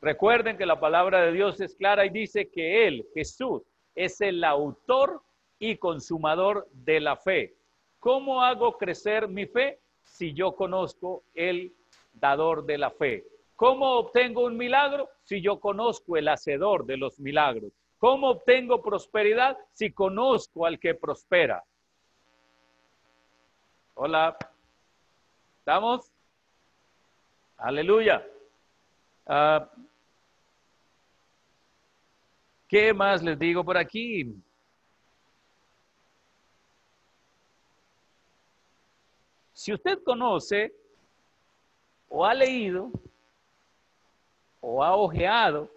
Recuerden 0.00 0.56
que 0.56 0.64
la 0.64 0.80
palabra 0.80 1.22
de 1.22 1.32
Dios 1.32 1.60
es 1.60 1.74
clara 1.74 2.06
y 2.06 2.10
dice 2.10 2.48
que 2.48 2.86
Él, 2.86 3.06
Jesús, 3.14 3.62
es 3.94 4.20
el 4.20 4.42
autor 4.44 5.22
y 5.60 5.76
consumador 5.76 6.66
de 6.72 6.98
la 6.98 7.16
fe. 7.16 7.54
¿Cómo 8.00 8.42
hago 8.42 8.76
crecer 8.76 9.28
mi 9.28 9.46
fe 9.46 9.78
si 10.02 10.32
yo 10.32 10.56
conozco 10.56 11.22
el 11.34 11.72
dador 12.14 12.64
de 12.64 12.78
la 12.78 12.90
fe? 12.90 13.24
¿Cómo 13.54 13.98
obtengo 13.98 14.46
un 14.46 14.56
milagro? 14.56 15.08
Si 15.22 15.40
yo 15.40 15.60
conozco 15.60 16.16
el 16.16 16.28
hacedor 16.28 16.86
de 16.86 16.96
los 16.96 17.20
milagros. 17.20 17.72
¿Cómo 17.98 18.30
obtengo 18.30 18.80
prosperidad? 18.80 19.58
Si 19.72 19.92
conozco 19.92 20.64
al 20.64 20.80
que 20.80 20.94
prospera. 20.94 21.62
Hola. 23.94 24.36
¿Estamos? 25.58 26.10
Aleluya. 27.58 28.26
Ah, 29.26 29.68
¿Qué 32.66 32.94
más 32.94 33.22
les 33.22 33.38
digo 33.38 33.62
por 33.62 33.76
aquí? 33.76 34.34
Si 39.60 39.74
usted 39.74 40.02
conoce 40.02 40.72
o 42.08 42.24
ha 42.24 42.32
leído 42.32 42.90
o 44.62 44.82
ha 44.82 44.96
ojeado 44.96 45.70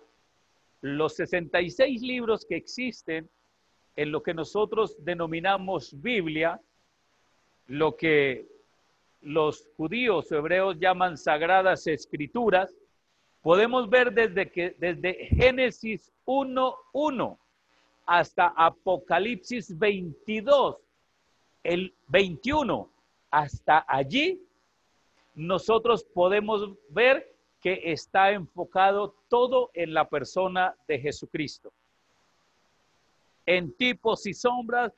los 0.80 1.18
66 1.18 2.02
libros 2.02 2.46
que 2.46 2.56
existen 2.56 3.30
en 3.98 4.10
lo 4.14 4.24
que 4.24 4.34
nosotros 4.34 4.96
denominamos 5.04 6.02
Biblia, 6.02 6.62
lo 7.68 7.98
que 7.98 8.48
los 9.22 9.68
judíos 9.76 10.32
o 10.32 10.38
hebreos 10.38 10.80
llaman 10.80 11.18
sagradas 11.18 11.86
escrituras, 11.86 12.74
podemos 13.42 13.90
ver 13.90 14.14
desde 14.14 14.50
que 14.50 14.78
desde 14.80 15.26
Génesis 15.26 16.10
1:1 16.24 17.38
hasta 18.06 18.48
Apocalipsis 18.56 19.78
22, 19.78 20.78
el 21.64 21.94
21 22.08 22.93
hasta 23.34 23.84
allí 23.88 24.40
nosotros 25.34 26.04
podemos 26.04 26.70
ver 26.90 27.36
que 27.60 27.82
está 27.86 28.32
enfocado 28.32 29.16
todo 29.28 29.72
en 29.74 29.96
la 29.96 30.08
persona 30.08 30.76
de 30.88 31.00
Jesucristo. 31.00 31.74
En 33.48 33.74
tipos 33.74 34.28
y 34.28 34.36
sombras, 34.36 34.94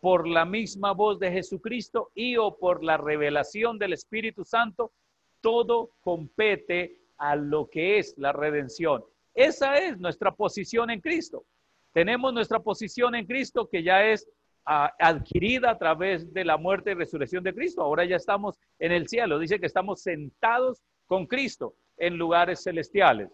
por 0.00 0.28
la 0.28 0.44
misma 0.44 0.92
voz 0.92 1.18
de 1.18 1.32
Jesucristo 1.32 2.12
y 2.14 2.36
o 2.36 2.56
por 2.56 2.84
la 2.84 2.96
revelación 2.96 3.76
del 3.76 3.94
Espíritu 3.94 4.44
Santo, 4.44 4.92
todo 5.40 5.90
compete 6.00 6.96
a 7.18 7.34
lo 7.34 7.68
que 7.68 7.98
es 7.98 8.14
la 8.18 8.30
redención. 8.30 9.04
Esa 9.34 9.78
es 9.78 9.98
nuestra 9.98 10.30
posición 10.30 10.90
en 10.90 11.00
Cristo. 11.00 11.44
Tenemos 11.92 12.32
nuestra 12.32 12.60
posición 12.60 13.16
en 13.16 13.26
Cristo 13.26 13.68
que 13.68 13.82
ya 13.82 14.04
es 14.04 14.28
adquirida 14.64 15.70
a 15.70 15.78
través 15.78 16.32
de 16.32 16.44
la 16.44 16.56
muerte 16.56 16.92
y 16.92 16.94
resurrección 16.94 17.42
de 17.42 17.54
Cristo. 17.54 17.82
Ahora 17.82 18.04
ya 18.04 18.16
estamos 18.16 18.58
en 18.78 18.92
el 18.92 19.08
cielo. 19.08 19.38
Dice 19.38 19.58
que 19.58 19.66
estamos 19.66 20.02
sentados 20.02 20.82
con 21.06 21.26
Cristo 21.26 21.74
en 21.96 22.16
lugares 22.16 22.62
celestiales. 22.62 23.30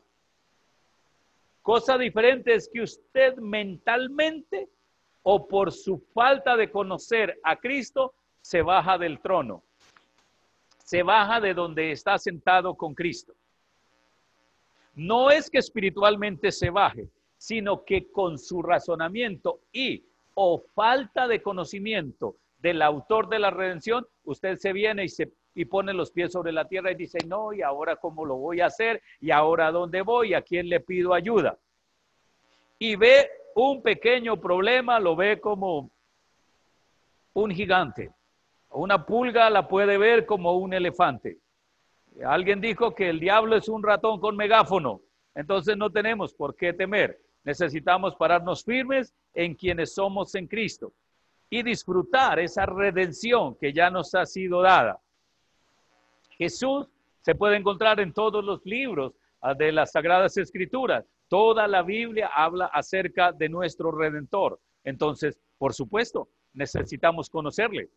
Cosa 1.63 1.99
diferente 1.99 2.55
es 2.55 2.71
que 2.73 2.83
usted 2.83 3.37
mentalmente 3.37 4.69
o 5.23 5.49
por 5.49 5.73
su 5.73 5.99
falta 6.15 6.57
de 6.57 6.71
conocer 6.71 7.41
a 7.43 7.57
Cristo 7.57 8.15
se 8.41 8.63
baja 8.63 8.97
del 8.97 9.19
trono, 9.19 9.65
se 10.79 11.03
baja 11.03 11.41
de 11.41 11.53
donde 11.53 11.91
está 11.91 12.17
sentado 12.17 12.77
con 12.77 12.95
Cristo. 12.95 13.35
No 14.95 15.31
es 15.31 15.51
que 15.51 15.59
espiritualmente 15.59 16.53
se 16.53 16.71
baje, 16.71 17.09
sino 17.37 17.85
que 17.85 18.11
con 18.13 18.39
su 18.39 18.63
razonamiento 18.63 19.61
y 19.73 20.05
o 20.39 20.63
falta 20.75 21.27
de 21.27 21.41
conocimiento 21.41 22.37
del 22.59 22.83
autor 22.83 23.29
de 23.29 23.39
la 23.39 23.51
redención, 23.51 24.07
usted 24.25 24.59
se 24.59 24.73
viene 24.73 25.05
y 25.05 25.09
se 25.09 25.33
y 25.55 25.65
pone 25.65 25.95
los 25.95 26.11
pies 26.11 26.33
sobre 26.33 26.53
la 26.53 26.69
tierra 26.69 26.93
y 26.93 26.97
dice, 26.97 27.19
no, 27.27 27.51
y 27.55 27.63
ahora 27.63 27.97
cómo 27.97 28.27
lo 28.27 28.37
voy 28.37 28.61
a 28.61 28.67
hacer, 28.67 29.03
y 29.21 29.31
ahora 29.31 29.73
dónde 29.73 30.03
voy, 30.03 30.35
a 30.35 30.43
quién 30.43 30.69
le 30.69 30.81
pido 30.81 31.15
ayuda. 31.15 31.59
Y 32.79 32.95
ve 32.97 33.31
un 33.55 33.81
pequeño 33.81 34.39
problema, 34.39 35.01
lo 35.01 35.17
ve 35.17 35.41
como 35.41 35.91
un 37.33 37.51
gigante. 37.53 38.13
Una 38.69 39.07
pulga 39.07 39.49
la 39.49 39.67
puede 39.67 39.97
ver 39.97 40.27
como 40.27 40.53
un 40.59 40.75
elefante. 40.75 41.39
Alguien 42.23 42.61
dijo 42.61 42.95
que 42.95 43.09
el 43.09 43.19
diablo 43.19 43.57
es 43.57 43.71
un 43.71 43.83
ratón 43.83 44.21
con 44.21 44.37
megáfono. 44.37 45.01
Entonces 45.35 45.75
no 45.79 45.89
tenemos 45.89 46.35
por 46.35 46.55
qué 46.55 46.75
temer. 46.75 47.19
Necesitamos 47.45 48.15
pararnos 48.15 48.63
firmes 48.63 49.15
en 49.37 49.55
quienes 49.55 49.95
somos 49.95 50.35
en 50.35 50.49
Cristo 50.49 50.93
y 51.49 51.63
disfrutar 51.63 52.41
esa 52.41 52.67
redención 52.67 53.55
que 53.55 53.73
ya 53.73 53.91
nos 53.91 54.15
ha 54.15 54.27
sido 54.27 54.63
dada. 54.63 54.99
Jesús 56.31 56.89
se 57.21 57.35
puede 57.35 57.57
encontrar 57.57 58.01
en 58.01 58.13
todos 58.13 58.43
los 58.45 58.65
libros 58.65 59.13
ah, 59.43 59.55
de 59.55 59.73
las 59.73 59.93
Sagradas 59.93 60.37
Escrituras. 60.39 61.05
Toda 61.29 61.69
la 61.69 61.83
Biblia 61.83 62.31
habla 62.35 62.67
acerca 62.67 63.31
de 63.31 63.49
nuestro 63.49 63.93
Redentor. 63.93 64.59
Entonces, 64.85 65.39
por 65.59 65.75
supuesto, 65.75 66.29
necesitamos 66.55 67.29
conocerle. 67.29 67.91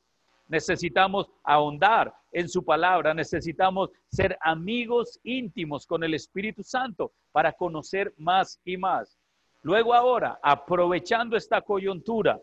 Necesitamos 0.47 1.29
ahondar 1.43 2.13
en 2.31 2.49
su 2.49 2.65
palabra, 2.65 3.13
necesitamos 3.13 3.91
ser 4.07 4.35
amigos 4.41 5.19
íntimos 5.23 5.85
con 5.85 6.03
el 6.03 6.15
Espíritu 6.15 6.63
Santo 6.63 7.11
para 7.31 7.53
conocer 7.53 8.13
más 8.17 8.59
y 8.65 8.75
más. 8.75 9.18
Luego 9.61 9.93
ahora, 9.93 10.39
aprovechando 10.41 11.35
esta 11.35 11.61
coyuntura 11.61 12.39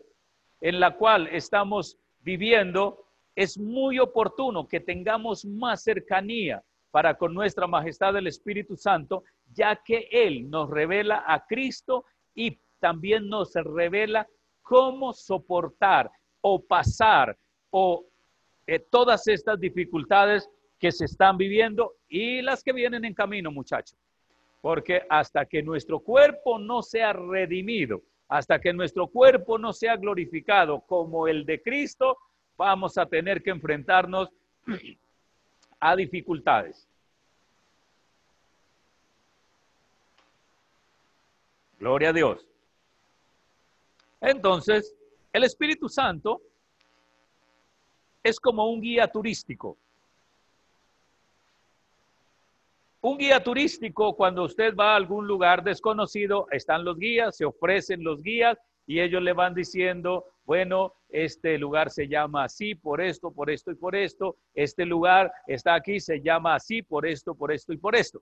en 0.61 0.79
la 0.79 0.95
cual 0.95 1.27
estamos 1.31 1.97
viviendo, 2.19 3.05
es 3.35 3.57
muy 3.57 3.99
oportuno 3.99 4.67
que 4.67 4.79
tengamos 4.79 5.45
más 5.45 5.83
cercanía 5.83 6.63
para 6.91 7.17
con 7.17 7.33
nuestra 7.33 7.67
majestad 7.67 8.15
el 8.17 8.27
Espíritu 8.27 8.75
Santo, 8.75 9.23
ya 9.53 9.75
que 9.83 10.07
Él 10.11 10.49
nos 10.49 10.69
revela 10.69 11.23
a 11.27 11.45
Cristo 11.45 12.05
y 12.33 12.59
también 12.79 13.27
nos 13.29 13.53
revela 13.53 14.27
cómo 14.61 15.13
soportar 15.13 16.11
o 16.41 16.59
pasar 16.63 17.37
o 17.69 18.05
eh, 18.65 18.79
todas 18.79 19.27
estas 19.27 19.59
dificultades 19.59 20.49
que 20.79 20.91
se 20.91 21.05
están 21.05 21.37
viviendo 21.37 21.95
y 22.07 22.41
las 22.41 22.63
que 22.63 22.73
vienen 22.73 23.05
en 23.05 23.13
camino, 23.13 23.51
muchachos. 23.51 23.97
Porque 24.67 25.01
hasta 25.07 25.45
que 25.45 25.63
nuestro 25.63 26.01
cuerpo 26.01 26.59
no 26.59 26.81
sea 26.81 27.13
redimido, 27.13 28.01
hasta 28.27 28.59
que 28.59 28.73
nuestro 28.73 29.07
cuerpo 29.07 29.57
no 29.57 29.71
sea 29.71 29.95
glorificado 29.95 30.81
como 30.81 31.25
el 31.25 31.45
de 31.45 31.61
Cristo, 31.61 32.17
vamos 32.57 32.97
a 32.97 33.05
tener 33.05 33.41
que 33.41 33.51
enfrentarnos 33.51 34.29
a 35.79 35.95
dificultades. 35.95 36.85
Gloria 41.79 42.09
a 42.09 42.13
Dios. 42.13 42.45
Entonces, 44.19 44.93
el 45.31 45.45
Espíritu 45.45 45.87
Santo 45.87 46.41
es 48.21 48.37
como 48.37 48.69
un 48.69 48.81
guía 48.81 49.07
turístico. 49.07 49.77
Un 53.01 53.17
guía 53.17 53.43
turístico, 53.43 54.15
cuando 54.15 54.43
usted 54.43 54.75
va 54.75 54.93
a 54.93 54.95
algún 54.95 55.27
lugar 55.27 55.63
desconocido, 55.63 56.47
están 56.51 56.83
los 56.83 56.97
guías, 56.97 57.37
se 57.37 57.45
ofrecen 57.45 58.03
los 58.03 58.23
guías 58.23 58.57
y 58.87 58.99
ellos 58.99 59.21
le 59.21 59.33
van 59.33 59.53
diciendo, 59.53 60.25
bueno, 60.45 60.93
este 61.09 61.57
lugar 61.57 61.91
se 61.91 62.07
llama 62.07 62.45
así 62.45 62.73
por 62.73 62.99
esto, 62.99 63.31
por 63.31 63.51
esto 63.51 63.71
y 63.71 63.75
por 63.75 63.95
esto, 63.95 64.37
este 64.55 64.85
lugar 64.85 65.31
está 65.45 65.75
aquí, 65.75 65.99
se 65.99 66.21
llama 66.21 66.55
así 66.55 66.81
por 66.81 67.05
esto, 67.05 67.35
por 67.35 67.51
esto 67.51 67.71
y 67.71 67.77
por 67.77 67.95
esto. 67.95 68.21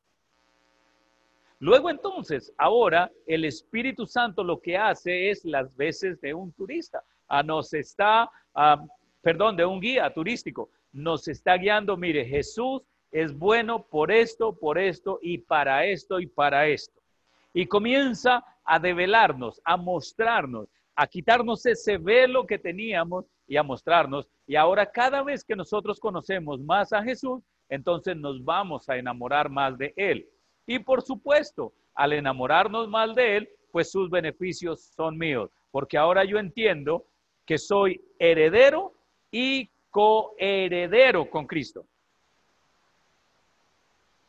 Luego 1.60 1.90
entonces, 1.90 2.54
ahora 2.58 3.10
el 3.26 3.46
Espíritu 3.46 4.06
Santo 4.06 4.44
lo 4.44 4.60
que 4.60 4.76
hace 4.76 5.30
es 5.30 5.46
las 5.46 5.74
veces 5.78 6.20
de 6.20 6.34
un 6.34 6.52
turista. 6.52 7.00
a 7.28 7.40
ah, 7.40 7.44
nos 7.44 7.74
está, 7.74 8.30
ah, 8.54 8.84
perdón, 9.22 9.56
de 9.56 9.66
un 9.66 9.80
guía 9.80 10.14
turístico. 10.14 10.70
Nos 10.92 11.28
está 11.28 11.56
guiando, 11.56 11.96
mire, 11.96 12.26
Jesús 12.26 12.82
es 13.16 13.34
bueno 13.34 13.88
por 13.88 14.12
esto, 14.12 14.52
por 14.52 14.78
esto 14.78 15.20
y 15.22 15.38
para 15.38 15.86
esto 15.86 16.20
y 16.20 16.28
para 16.28 16.68
esto. 16.68 17.00
Y 17.54 17.66
comienza 17.66 18.44
a 18.66 18.78
develarnos, 18.78 19.62
a 19.64 19.78
mostrarnos, 19.78 20.68
a 20.98 21.08
quitarnos 21.08 21.66
ese 21.66 21.98
velo 21.98 22.46
que 22.46 22.60
teníamos 22.60 23.24
y 23.48 23.56
a 23.56 23.64
mostrarnos. 23.64 24.28
Y 24.46 24.58
ahora 24.58 24.92
cada 24.92 25.24
vez 25.24 25.46
que 25.46 25.56
nosotros 25.56 25.98
conocemos 25.98 26.60
más 26.60 26.92
a 26.92 27.02
Jesús, 27.04 27.42
entonces 27.70 28.18
nos 28.18 28.44
vamos 28.44 28.90
a 28.90 28.98
enamorar 28.98 29.50
más 29.50 29.78
de 29.78 29.94
Él. 29.96 30.28
Y 30.68 30.80
por 30.80 31.02
supuesto, 31.02 31.72
al 31.94 32.12
enamorarnos 32.12 32.90
más 32.90 33.16
de 33.16 33.38
Él, 33.38 33.50
pues 33.72 33.92
sus 33.92 34.10
beneficios 34.10 34.92
son 34.94 35.18
míos, 35.18 35.50
porque 35.72 35.98
ahora 35.98 36.26
yo 36.26 36.38
entiendo 36.38 37.06
que 37.46 37.58
soy 37.58 38.02
heredero 38.20 38.92
y 39.32 39.70
coheredero 39.90 41.30
con 41.30 41.48
Cristo. 41.48 41.86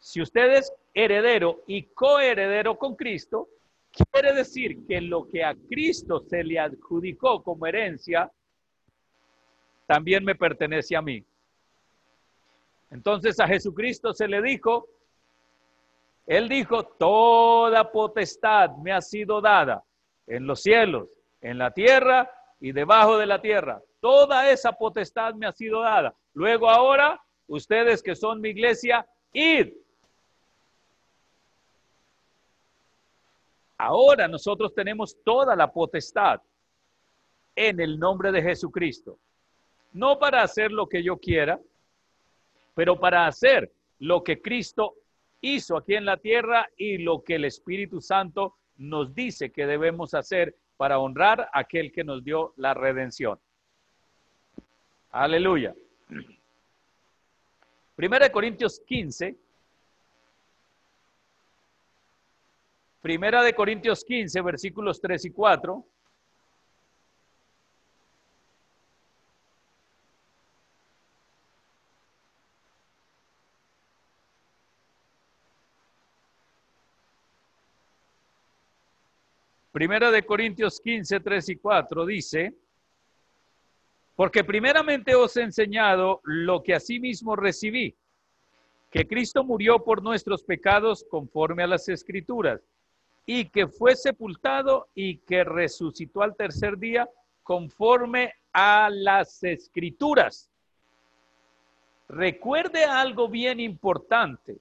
Si 0.07 0.23
usted 0.23 0.53
es 0.53 0.73
heredero 0.95 1.65
y 1.67 1.83
coheredero 1.83 2.79
con 2.79 2.95
Cristo, 2.95 3.49
quiere 3.91 4.35
decir 4.35 4.87
que 4.87 5.01
lo 5.01 5.29
que 5.29 5.43
a 5.43 5.53
Cristo 5.69 6.21
se 6.21 6.45
le 6.45 6.61
adjudicó 6.61 7.43
como 7.43 7.67
herencia, 7.67 8.31
también 9.85 10.25
me 10.25 10.37
pertenece 10.37 10.95
a 10.95 11.03
mí. 11.03 11.25
Entonces 12.93 13.41
a 13.41 13.49
Jesucristo 13.49 14.15
se 14.15 14.29
le 14.29 14.41
dijo, 14.41 14.87
él 16.29 16.49
dijo, 16.49 16.85
toda 16.85 17.91
potestad 17.91 18.77
me 18.77 18.93
ha 18.93 19.01
sido 19.01 19.41
dada 19.41 19.83
en 20.29 20.47
los 20.47 20.63
cielos, 20.63 21.09
en 21.41 21.59
la 21.59 21.73
tierra 21.73 22.31
y 22.61 22.71
debajo 22.71 23.19
de 23.19 23.27
la 23.27 23.43
tierra. 23.43 23.83
Toda 23.99 24.53
esa 24.53 24.71
potestad 24.71 25.35
me 25.35 25.49
ha 25.49 25.53
sido 25.53 25.81
dada. 25.81 26.15
Luego 26.33 26.71
ahora, 26.71 27.21
ustedes 27.49 28.05
que 28.05 28.15
son 28.15 28.41
mi 28.41 28.51
iglesia, 28.51 29.05
id. 29.33 29.73
Ahora 33.79 34.27
nosotros 34.29 34.75
tenemos 34.75 35.17
toda 35.23 35.55
la 35.55 35.73
potestad 35.73 36.41
en 37.55 37.81
el 37.81 37.99
nombre 37.99 38.33
de 38.33 38.43
Jesucristo. 38.43 39.19
No 39.93 40.19
para 40.19 40.43
hacer 40.43 40.73
lo 40.73 40.89
que 40.89 41.03
yo 41.03 41.19
quiera, 41.19 41.61
pero 42.75 42.99
para 42.99 43.27
hacer 43.27 43.73
lo 43.99 44.23
que 44.23 44.41
Cristo 44.41 44.95
hizo 45.41 45.77
aquí 45.77 45.95
en 45.95 46.05
la 46.05 46.17
tierra 46.17 46.69
y 46.77 46.99
lo 46.99 47.23
que 47.23 47.37
el 47.37 47.45
Espíritu 47.45 48.01
Santo 48.01 48.57
nos 48.77 49.15
dice 49.15 49.51
que 49.51 49.67
debemos 49.67 50.15
hacer 50.15 50.55
para 50.77 50.99
honrar 50.99 51.49
a 51.53 51.61
aquel 51.61 51.93
que 51.93 52.05
nos 52.05 52.23
dio 52.23 52.53
la 52.57 52.75
redención. 52.75 53.39
Aleluya. 55.11 55.75
Primera 57.95 58.27
de 58.27 58.33
Corintios 58.33 58.81
15. 58.81 59.35
Primera 63.07 63.41
de 63.41 63.55
Corintios 63.55 64.05
15, 64.05 64.41
versículos 64.41 65.01
3 65.01 65.27
y 65.27 65.31
4. 65.31 65.87
Primera 79.71 80.11
de 80.11 80.27
Corintios 80.27 80.81
15, 80.81 81.21
3 81.21 81.49
y 81.51 81.57
4 81.59 82.07
dice, 82.07 82.55
porque 84.17 84.43
primeramente 84.43 85.15
os 85.15 85.37
he 85.37 85.43
enseñado 85.43 86.21
lo 86.25 86.61
que 86.61 86.75
asimismo 86.75 87.37
recibí, 87.37 87.95
que 88.91 89.07
Cristo 89.07 89.45
murió 89.45 89.85
por 89.85 90.03
nuestros 90.03 90.43
pecados 90.43 91.07
conforme 91.09 91.63
a 91.63 91.69
las 91.69 91.89
escrituras, 91.89 92.61
y 93.27 93.49
que 93.49 93.67
fue 93.67 93.97
sepultado 93.97 94.89
y 94.95 95.19
que 95.19 95.43
resucitó 95.43 96.23
al 96.23 96.37
tercer 96.37 96.79
día 96.79 97.09
conforme 97.43 98.33
a 98.53 98.89
las 98.91 99.43
escrituras. 99.43 100.49
Recuerde 102.09 102.85
algo 102.85 103.29
bien 103.29 103.59
importante. 103.59 104.59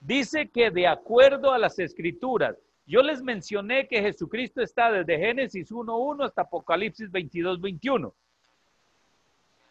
Dice 0.00 0.48
que 0.48 0.70
de 0.70 0.86
acuerdo 0.86 1.52
a 1.52 1.58
las 1.58 1.78
escrituras, 1.78 2.56
yo 2.86 3.02
les 3.02 3.22
mencioné 3.22 3.86
que 3.86 4.02
Jesucristo 4.02 4.60
está 4.62 4.90
desde 4.90 5.18
Génesis 5.18 5.70
1.1 5.70 6.24
hasta 6.24 6.42
Apocalipsis 6.42 7.10
22.21. 7.12 8.12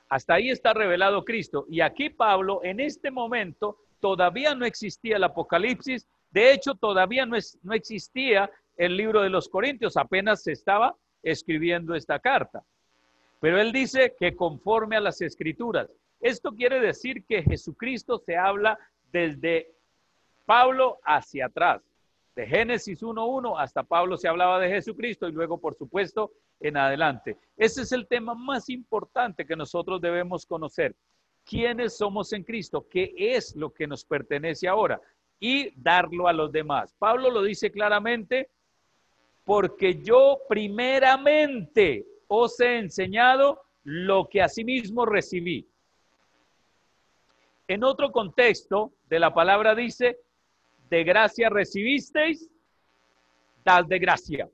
Hasta 0.07 0.35
ahí 0.35 0.49
está 0.49 0.73
revelado 0.73 1.25
Cristo. 1.25 1.65
Y 1.69 1.81
aquí 1.81 2.09
Pablo, 2.09 2.61
en 2.63 2.79
este 2.79 3.11
momento, 3.11 3.77
todavía 3.99 4.55
no 4.55 4.65
existía 4.65 5.17
el 5.17 5.23
Apocalipsis. 5.23 6.07
De 6.31 6.53
hecho, 6.53 6.75
todavía 6.75 7.25
no, 7.25 7.35
existía 7.73 8.49
el 8.77 8.97
libro 8.97 9.21
de 9.21 9.29
los 9.29 9.49
Corintios. 9.49 9.97
Apenas 9.97 10.43
se 10.43 10.53
estaba 10.53 10.95
escribiendo 11.21 11.93
esta 11.93 12.19
carta. 12.19 12.63
Pero 13.39 13.59
él 13.59 13.71
dice 13.71 14.15
que 14.17 14.35
conforme 14.35 14.95
a 14.95 15.01
las 15.01 15.21
escrituras. 15.21 15.89
Esto 16.19 16.51
quiere 16.51 16.79
decir 16.79 17.25
que 17.25 17.43
Jesucristo 17.43 18.19
se 18.19 18.37
habla 18.37 18.77
desde 19.11 19.73
Pablo 20.45 20.99
hacia 21.03 21.47
atrás 21.47 21.81
De 22.35 22.45
Génesis 22.47 23.01
1.1 23.01 23.55
hasta 23.57 23.83
Pablo 23.83 24.17
se 24.17 24.27
hablaba 24.27 24.59
de 24.59 24.69
Jesucristo 24.69 25.27
y 25.27 25.31
luego, 25.31 25.57
por 25.57 25.75
supuesto, 25.75 26.31
en 26.59 26.77
adelante. 26.77 27.37
Ese 27.57 27.81
es 27.81 27.91
el 27.91 28.07
tema 28.07 28.35
más 28.35 28.69
importante 28.69 29.45
que 29.45 29.55
nosotros 29.55 29.99
debemos 29.99 30.45
conocer. 30.45 30.95
¿Quiénes 31.43 31.97
somos 31.97 32.31
en 32.33 32.43
Cristo? 32.43 32.87
¿Qué 32.89 33.13
es 33.17 33.55
lo 33.55 33.73
que 33.73 33.87
nos 33.87 34.05
pertenece 34.05 34.67
ahora? 34.67 35.01
Y 35.41 35.73
darlo 35.75 36.29
a 36.29 36.33
los 36.33 36.53
demás. 36.53 36.95
Pablo 36.97 37.29
lo 37.29 37.41
dice 37.41 37.69
claramente, 37.69 38.49
porque 39.43 40.01
yo 40.01 40.39
primeramente 40.47 42.05
os 42.27 42.57
he 42.61 42.77
enseñado 42.77 43.61
lo 43.83 44.29
que 44.29 44.41
asimismo 44.41 45.05
recibí. 45.05 45.67
En 47.67 47.83
otro 47.83 48.11
contexto 48.11 48.93
de 49.09 49.19
la 49.19 49.33
palabra 49.33 49.75
dice, 49.75 50.19
de 50.89 51.03
gracia 51.03 51.49
recibisteis, 51.49 52.49
dad 53.63 53.85
de 53.85 53.97
gracia. 53.97 54.49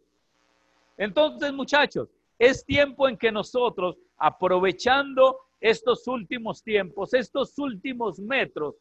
Entonces, 0.97 1.52
muchachos, 1.52 2.10
es 2.39 2.65
tiempo 2.65 3.08
en 3.08 3.17
que 3.17 3.32
nosotros, 3.32 3.97
aprovechando 4.17 5.39
estos 5.60 6.08
últimos 6.08 6.63
tiempos, 6.63 7.13
estos 7.13 7.58
últimos 7.58 8.19
metros, 8.19 8.76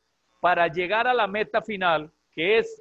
para 0.47 0.69
llegar 0.69 1.09
a 1.09 1.13
la 1.13 1.27
meta 1.27 1.61
final, 1.61 2.09
que 2.33 2.59
es 2.59 2.81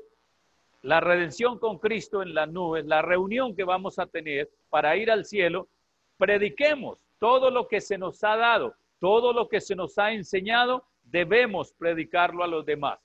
la 0.84 1.00
redención 1.00 1.58
con 1.58 1.80
Cristo 1.80 2.22
en 2.22 2.36
las 2.36 2.48
nubes, 2.48 2.86
la 2.86 3.02
reunión 3.02 3.56
que 3.56 3.64
vamos 3.64 3.98
a 3.98 4.06
tener 4.06 4.52
para 4.70 4.96
ir 4.98 5.10
al 5.10 5.26
cielo, 5.26 5.68
prediquemos 6.16 7.00
todo 7.18 7.50
lo 7.50 7.68
que 7.68 7.82
se 7.82 7.98
nos 7.98 8.24
ha 8.24 8.36
dado, 8.36 8.76
todo 9.00 9.34
lo 9.34 9.50
que 9.50 9.60
se 9.60 9.76
nos 9.76 9.98
ha 9.98 10.12
enseñado, 10.12 10.86
debemos 11.06 11.74
predicarlo 11.74 12.44
a 12.44 12.48
los 12.48 12.68
demás. 12.68 13.00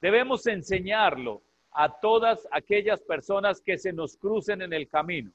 Debemos 0.00 0.46
enseñarlo 0.46 1.42
a 1.72 1.88
todas 1.88 2.46
aquellas 2.52 3.00
personas 3.00 3.60
que 3.60 3.76
se 3.78 3.92
nos 3.92 4.16
crucen 4.16 4.62
en 4.62 4.72
el 4.72 4.88
camino. 4.88 5.32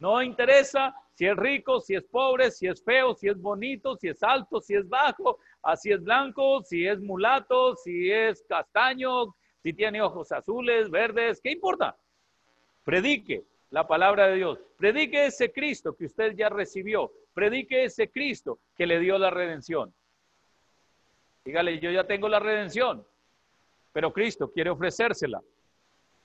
No 0.00 0.20
interesa 0.20 0.96
si 1.12 1.26
es 1.26 1.36
rico, 1.36 1.80
si 1.80 1.94
es 1.94 2.02
pobre, 2.04 2.50
si 2.50 2.66
es 2.66 2.82
feo, 2.82 3.14
si 3.14 3.28
es 3.28 3.40
bonito, 3.40 3.94
si 3.94 4.08
es 4.08 4.22
alto, 4.22 4.60
si 4.60 4.74
es 4.74 4.88
bajo, 4.88 5.38
si 5.76 5.92
es 5.92 6.02
blanco, 6.02 6.62
si 6.62 6.86
es 6.86 7.00
mulato, 7.00 7.76
si 7.76 8.10
es 8.10 8.44
castaño, 8.48 9.34
si 9.62 9.72
tiene 9.72 10.00
ojos 10.00 10.32
azules, 10.32 10.90
verdes, 10.90 11.40
¿qué 11.42 11.52
importa? 11.52 11.96
Predique 12.84 13.44
la 13.70 13.86
palabra 13.86 14.28
de 14.28 14.36
Dios. 14.36 14.58
Predique 14.76 15.26
ese 15.26 15.52
Cristo 15.52 15.94
que 15.94 16.06
usted 16.06 16.34
ya 16.34 16.48
recibió. 16.48 17.12
Predique 17.34 17.84
ese 17.84 18.10
Cristo 18.10 18.58
que 18.76 18.86
le 18.86 18.98
dio 18.98 19.18
la 19.18 19.30
redención. 19.30 19.94
Dígale, 21.44 21.78
yo 21.78 21.90
ya 21.90 22.04
tengo 22.04 22.28
la 22.28 22.38
redención, 22.38 23.06
pero 23.92 24.12
Cristo 24.12 24.50
quiere 24.50 24.70
ofrecérsela. 24.70 25.40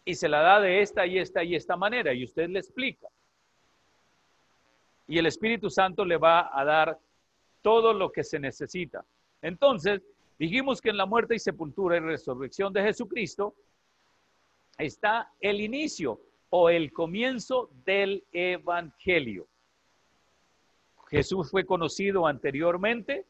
Y 0.04 0.15
se 0.15 0.30
la 0.30 0.41
da 0.41 0.60
de 0.60 0.82
esta 0.82 1.06
y 1.06 1.17
esta 1.17 1.43
y 1.43 1.56
esta 1.56 1.76
manera. 1.76 2.13
Y 2.13 2.24
usted 2.24 2.50
le 2.50 2.60
explica. 2.60 3.08
Y 5.08 5.17
el 5.17 5.26
Espíritu 5.26 5.69
Santo 5.69 6.06
le 6.06 6.17
va 6.17 6.50
a 6.54 6.63
dar 6.63 7.00
todo 7.62 7.93
lo 7.93 8.12
que 8.12 8.24
se 8.24 8.39
necesita. 8.39 9.04
Entonces, 9.45 10.01
dijimos 10.39 10.81
que 10.81 10.89
en 10.89 10.97
la 10.97 11.05
muerte 11.05 11.36
y 11.36 11.39
sepultura 11.39 11.97
y 11.97 11.99
resurrección 11.99 12.73
de 12.73 12.81
Jesucristo 12.81 13.53
está 14.75 15.31
el 15.39 15.62
inicio 15.62 16.19
o 16.49 16.71
el 16.71 16.91
comienzo 16.91 17.69
del 17.86 18.23
Evangelio. 18.31 19.45
Jesús 21.10 21.51
fue 21.51 21.63
conocido 21.63 22.25
anteriormente, 22.25 23.27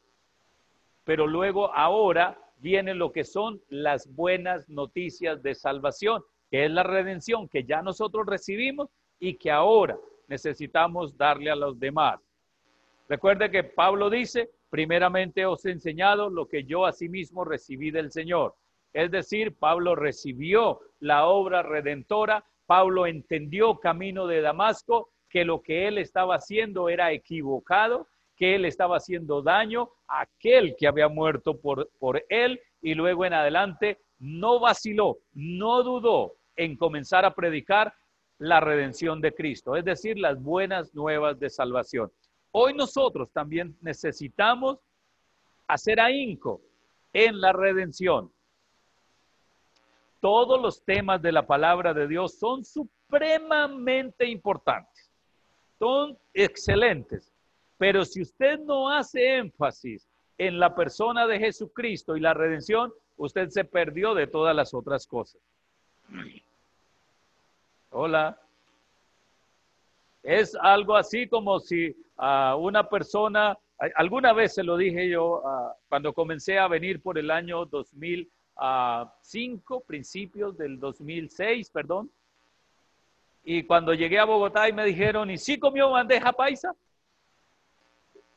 pero 1.04 1.28
luego 1.28 1.74
ahora 1.74 2.40
viene 2.60 2.96
lo 2.96 3.12
que 3.12 3.26
son 3.26 3.62
las 3.68 4.08
buenas 4.16 4.70
noticias 4.70 5.44
de 5.44 5.54
salvación, 5.54 6.24
que 6.50 6.64
es 6.64 6.72
la 6.72 6.84
redención 6.84 7.50
que 7.50 7.66
ya 7.66 7.82
nosotros 7.82 8.26
recibimos 8.26 8.88
y 9.20 9.34
que 9.34 9.52
ahora 9.52 9.98
necesitamos 10.30 11.18
darle 11.18 11.52
a 11.52 11.58
los 11.58 11.78
demás. 11.78 12.22
Recuerde 13.10 13.52
que 13.52 13.66
Pablo 13.66 14.10
dice, 14.10 14.50
primeramente 14.76 15.46
os 15.46 15.66
he 15.66 15.72
enseñado 15.72 16.30
lo 16.30 16.50
que 16.50 16.66
yo 16.66 16.86
asimismo 16.86 17.46
recibí 17.46 17.92
del 17.92 18.12
Señor. 18.12 18.56
Es 18.92 19.10
decir, 19.10 19.56
Pablo 19.58 19.96
recibió 19.96 20.82
la 21.00 21.28
obra 21.28 21.64
redentora 21.64 22.44
Pablo 22.66 23.08
entendió 23.08 23.80
camino 23.80 24.28
de 24.28 24.42
Damasco 24.42 25.12
que 25.30 25.46
lo 25.46 25.62
que 25.62 25.88
él 25.88 25.98
estaba 25.98 26.36
haciendo 26.36 26.90
era 26.90 27.14
equivocado, 27.14 28.10
que 28.36 28.56
él 28.56 28.66
estaba 28.66 28.98
haciendo 28.98 29.42
daño 29.42 29.92
a 30.10 30.24
aquel 30.24 30.76
que 30.78 30.88
había 30.88 31.08
muerto 31.08 31.58
por, 31.58 31.90
por 31.98 32.26
él 32.28 32.60
y 32.82 32.96
luego 32.96 33.24
en 33.24 33.32
adelante 33.32 34.00
no 34.20 34.60
vaciló, 34.60 35.20
no 35.32 35.84
dudó 35.84 36.34
en 36.58 36.76
comenzar 36.76 37.24
a 37.24 37.34
predicar 37.34 37.94
la 38.40 38.60
redención 38.60 39.22
de 39.22 39.34
Cristo, 39.34 39.78
es 39.78 39.86
decir, 39.86 40.20
las 40.20 40.42
buenas 40.42 40.94
nuevas 40.94 41.40
de 41.40 41.50
salvación. 41.50 42.12
Hoy 42.58 42.74
nosotros 42.74 43.30
también 43.32 43.76
necesitamos 43.82 44.80
hacer 45.68 46.00
ahínco 46.00 46.62
en 47.12 47.42
la 47.42 47.52
redención 47.52 48.32
todos 50.26 50.60
los 50.60 50.84
temas 50.84 51.22
de 51.22 51.32
la 51.32 51.46
palabra 51.46 51.94
de 51.94 52.08
Dios 52.08 52.40
son 52.40 52.66
supremamente 52.66 54.28
importantes, 54.28 55.12
son 55.78 56.18
excelentes, 56.34 57.32
pero 57.78 58.04
si 58.04 58.24
usted 58.24 58.58
no 58.62 58.90
hace 58.90 59.38
énfasis 59.38 60.10
en 60.40 60.58
la 60.58 60.74
persona 60.74 61.28
de 61.28 61.38
Jesucristo 61.38 62.18
y 62.18 62.22
la 62.22 62.34
redención, 62.34 62.92
usted 63.18 63.50
se 63.50 63.66
perdió 63.66 64.16
de 64.16 64.26
todas 64.26 64.56
las 64.56 64.74
otras 64.74 65.06
cosas. 65.06 65.40
Hola. 67.92 68.42
Es 70.26 70.56
algo 70.60 70.96
así 70.96 71.28
como 71.28 71.60
si 71.60 71.96
a 72.18 72.56
una 72.56 72.90
persona, 72.90 73.56
alguna 73.94 74.34
vez 74.34 74.56
se 74.56 74.64
lo 74.64 74.76
dije 74.76 75.08
yo 75.08 75.44
cuando 75.88 76.14
comencé 76.14 76.58
a 76.58 76.68
venir 76.68 77.00
por 77.00 77.20
el 77.20 77.30
año 77.30 77.64
2000 77.66 78.28
a 78.58 79.14
cinco 79.22 79.82
principios 79.82 80.58
del 80.58 80.80
2006, 80.80 81.70
perdón. 81.70 82.10
Y 83.44 83.64
cuando 83.66 83.94
llegué 83.94 84.18
a 84.18 84.26
Bogotá 84.26 84.68
y 84.68 84.74
me 84.74 84.86
dijeron, 84.86 85.30
¿y 85.30 85.38
si 85.38 85.60
comió 85.60 85.92
bandeja 85.92 86.34
paisa? 86.34 86.76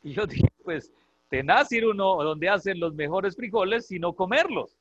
Y 0.03 0.13
yo 0.13 0.27
dije, 0.27 0.49
pues 0.63 0.93
tenaz 1.31 1.73
ir 1.73 1.87
uno 1.87 2.23
donde 2.23 2.51
hacen 2.51 2.79
los 2.79 2.93
mejores 2.95 3.35
frijoles 3.35 3.91
y 3.91 3.99
no 3.99 4.13
comerlos. 4.13 4.77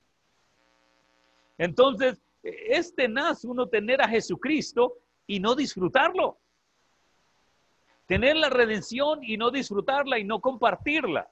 Entonces, 1.58 2.22
es 2.44 2.94
tenaz 2.94 3.46
uno 3.46 3.66
tener 3.68 4.02
a 4.02 4.10
Jesucristo 4.10 4.98
y 5.26 5.40
no 5.40 5.56
disfrutarlo. 5.56 6.38
Tener 8.08 8.38
la 8.38 8.50
redención 8.50 9.24
y 9.24 9.38
no 9.38 9.52
disfrutarla 9.52 10.18
y 10.18 10.24
no 10.24 10.40
compartirla. 10.40 11.30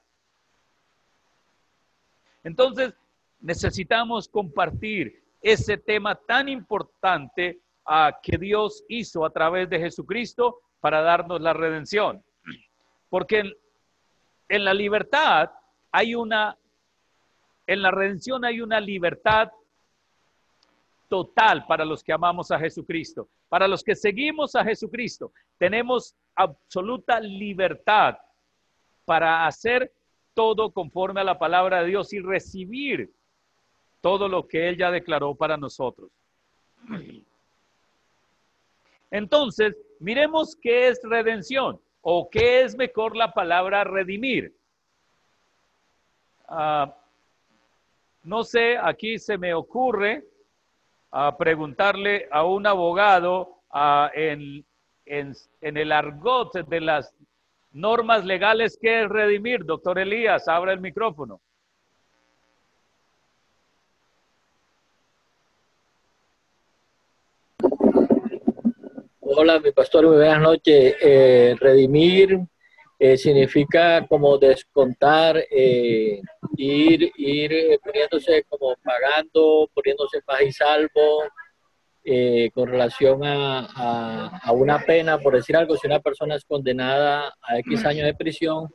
Entonces, 2.44 2.94
necesitamos 3.40 4.28
compartir 4.28 5.22
ese 5.42 5.78
tema 5.78 6.14
tan 6.14 6.48
importante 6.48 7.58
ah, 7.84 8.12
que 8.22 8.36
Dios 8.38 8.84
hizo 8.88 9.24
a 9.24 9.30
través 9.30 9.68
de 9.68 9.78
Jesucristo 9.78 10.60
para 10.80 11.00
darnos 11.00 11.40
la 11.40 11.52
redención. 11.52 12.22
Porque 13.08 13.38
en, 13.38 13.54
en 14.48 14.64
la 14.64 14.74
libertad 14.74 15.50
hay 15.90 16.14
una, 16.14 16.56
en 17.66 17.82
la 17.82 17.90
redención 17.90 18.44
hay 18.44 18.60
una 18.60 18.80
libertad 18.80 19.50
total 21.08 21.66
para 21.66 21.84
los 21.84 22.02
que 22.02 22.12
amamos 22.12 22.50
a 22.50 22.58
Jesucristo. 22.58 23.28
Para 23.48 23.66
los 23.66 23.82
que 23.82 23.94
seguimos 23.94 24.54
a 24.54 24.64
Jesucristo, 24.64 25.32
tenemos 25.58 26.14
absoluta 26.36 27.18
libertad 27.18 28.18
para 29.04 29.46
hacer 29.46 29.92
todo 30.34 30.70
conforme 30.70 31.22
a 31.22 31.24
la 31.24 31.38
palabra 31.38 31.80
de 31.80 31.88
Dios 31.88 32.12
y 32.12 32.20
recibir 32.20 33.10
todo 34.02 34.28
lo 34.28 34.46
que 34.46 34.68
Él 34.68 34.76
ya 34.76 34.90
declaró 34.90 35.34
para 35.34 35.56
nosotros. 35.56 36.10
Entonces, 39.10 39.74
miremos 39.98 40.54
qué 40.56 40.88
es 40.88 41.00
redención 41.02 41.80
o 42.02 42.28
qué 42.28 42.62
es 42.62 42.76
mejor 42.76 43.16
la 43.16 43.32
palabra 43.32 43.82
redimir. 43.84 44.54
Ah, 46.48 46.94
no 48.22 48.44
sé, 48.44 48.76
aquí 48.76 49.18
se 49.18 49.38
me 49.38 49.54
ocurre 49.54 50.22
ah, 51.12 51.34
preguntarle 51.38 52.28
a 52.30 52.44
un 52.44 52.66
abogado 52.66 53.60
ah, 53.70 54.10
en, 54.14 54.65
en, 55.06 55.32
en, 55.60 55.76
el 55.76 55.92
argot 55.92 56.52
de 56.52 56.80
las 56.80 57.14
normas 57.72 58.24
legales 58.24 58.78
qué 58.80 59.02
es 59.02 59.08
redimir. 59.08 59.64
Doctor 59.64 59.98
Elías, 59.98 60.48
abra 60.48 60.72
el 60.72 60.80
micrófono. 60.80 61.40
Hola, 69.20 69.58
mi 69.60 69.72
pastor, 69.72 70.06
muy 70.06 70.16
buenas 70.16 70.40
noches. 70.40 70.94
Eh, 71.00 71.54
redimir 71.58 72.38
eh, 72.98 73.16
significa 73.18 74.06
como 74.06 74.38
descontar 74.38 75.36
eh, 75.50 76.20
ir, 76.56 77.12
ir 77.16 77.78
poniéndose 77.84 78.44
como 78.48 78.74
pagando, 78.82 79.68
poniéndose 79.74 80.22
paz 80.22 80.40
y 80.42 80.52
salvo, 80.52 81.24
eh, 82.08 82.52
con 82.54 82.68
relación 82.68 83.24
a, 83.24 83.66
a, 84.38 84.52
una 84.52 84.78
pena, 84.78 85.18
por 85.18 85.34
decir 85.34 85.56
algo, 85.56 85.76
si 85.76 85.88
una 85.88 85.98
persona 85.98 86.36
es 86.36 86.44
condenada 86.44 87.34
a 87.42 87.58
X 87.58 87.84
años 87.84 88.06
de 88.06 88.14
prisión, 88.14 88.68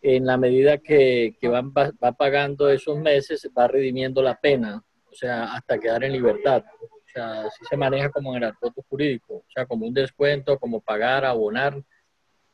en 0.00 0.24
la 0.24 0.36
medida 0.36 0.78
que, 0.78 1.36
que 1.40 1.48
va, 1.48 1.62
va, 1.62 2.12
pagando 2.12 2.70
esos 2.70 2.96
meses, 2.96 3.50
va 3.58 3.66
redimiendo 3.66 4.22
la 4.22 4.40
pena, 4.40 4.84
o 5.10 5.12
sea, 5.12 5.52
hasta 5.52 5.80
quedar 5.80 6.04
en 6.04 6.12
libertad. 6.12 6.62
O 6.80 7.12
sea, 7.12 7.40
así 7.40 7.64
se 7.68 7.76
maneja 7.76 8.08
como 8.10 8.36
en 8.36 8.44
el 8.44 8.50
arcoto 8.50 8.84
jurídico, 8.88 9.38
o 9.38 9.50
sea, 9.52 9.66
como 9.66 9.86
un 9.86 9.92
descuento, 9.92 10.56
como 10.56 10.80
pagar, 10.80 11.24
abonar 11.24 11.82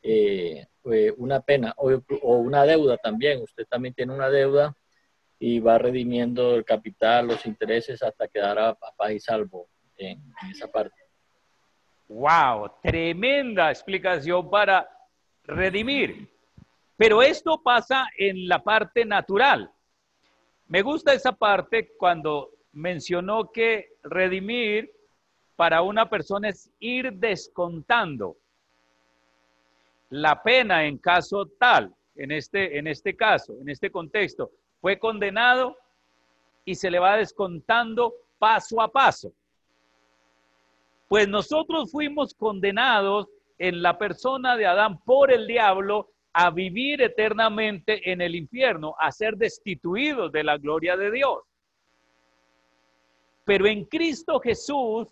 eh, 0.01 0.65
una 1.17 1.41
pena 1.41 1.75
o, 1.77 1.91
una 2.37 2.65
deuda 2.65 2.97
también. 2.97 3.43
Usted 3.43 3.67
también 3.67 3.93
tiene 3.93 4.15
una 4.15 4.31
deuda 4.31 4.75
y 5.37 5.59
va 5.59 5.77
redimiendo 5.77 6.55
el 6.55 6.65
capital, 6.65 7.27
los 7.27 7.45
intereses 7.45 8.01
hasta 8.01 8.27
quedar 8.27 8.57
a, 8.57 8.73
paz 8.73 9.11
y 9.11 9.19
salvo 9.19 9.69
en, 9.97 10.21
esa 10.51 10.67
parte. 10.71 10.95
¡Wow! 12.07 12.71
Tremenda 12.81 13.69
explicación 13.69 14.49
para 14.49 14.87
redimir. 15.43 16.29
Pero 16.95 17.21
esto 17.21 17.61
pasa 17.61 18.07
en 18.17 18.47
la 18.47 18.63
parte 18.63 19.05
natural. 19.05 19.71
Me 20.67 20.81
gusta 20.81 21.13
esa 21.13 21.31
parte 21.31 21.93
cuando 21.97 22.51
mencionó 22.73 23.51
que 23.51 23.97
redimir 24.03 24.91
para 25.55 25.81
una 25.81 26.09
persona 26.09 26.49
es 26.49 26.69
ir 26.79 27.13
descontando 27.13 28.37
la 30.09 30.41
pena 30.41 30.85
en 30.85 30.97
caso 30.97 31.45
tal, 31.59 31.93
en 32.15 32.31
este, 32.31 32.77
en 32.77 32.87
este 32.87 33.15
caso, 33.15 33.53
en 33.59 33.69
este 33.69 33.91
contexto, 33.91 34.51
fue 34.79 34.97
condenado 34.97 35.77
y 36.65 36.75
se 36.75 36.89
le 36.89 36.99
va 36.99 37.17
descontando 37.17 38.13
paso 38.37 38.81
a 38.81 38.91
paso. 38.91 39.31
Pues 41.07 41.27
nosotros 41.27 41.91
fuimos 41.91 42.33
condenados 42.33 43.27
en 43.57 43.81
la 43.81 43.97
persona 43.97 44.55
de 44.55 44.65
Adán 44.65 44.99
por 45.03 45.31
el 45.31 45.47
diablo 45.47 46.09
a 46.33 46.51
vivir 46.51 47.01
eternamente 47.01 48.11
en 48.11 48.21
el 48.21 48.35
infierno, 48.35 48.95
a 48.99 49.11
ser 49.11 49.37
destituidos 49.37 50.31
de 50.31 50.43
la 50.43 50.57
gloria 50.57 50.95
de 50.95 51.11
Dios. 51.11 51.39
Pero 53.43 53.65
en 53.65 53.85
Cristo 53.85 54.39
Jesús 54.39 55.07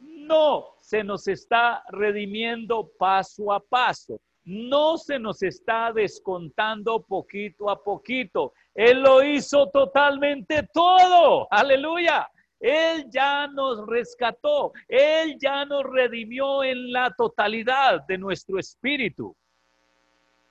no 0.00 0.76
se 0.80 1.04
nos 1.04 1.28
está 1.28 1.84
redimiendo 1.88 2.90
paso 2.98 3.52
a 3.52 3.60
paso, 3.60 4.20
no 4.44 4.98
se 4.98 5.18
nos 5.18 5.42
está 5.42 5.92
descontando 5.92 7.00
poquito 7.02 7.70
a 7.70 7.82
poquito. 7.82 8.52
Él 8.74 9.00
lo 9.00 9.22
hizo 9.22 9.68
totalmente 9.68 10.68
todo. 10.74 11.46
Aleluya. 11.50 12.28
Él 12.62 13.10
ya 13.10 13.48
nos 13.48 13.84
rescató, 13.88 14.72
Él 14.86 15.36
ya 15.40 15.64
nos 15.64 15.82
redimió 15.82 16.62
en 16.62 16.92
la 16.92 17.10
totalidad 17.10 18.06
de 18.06 18.16
nuestro 18.16 18.56
espíritu. 18.60 19.34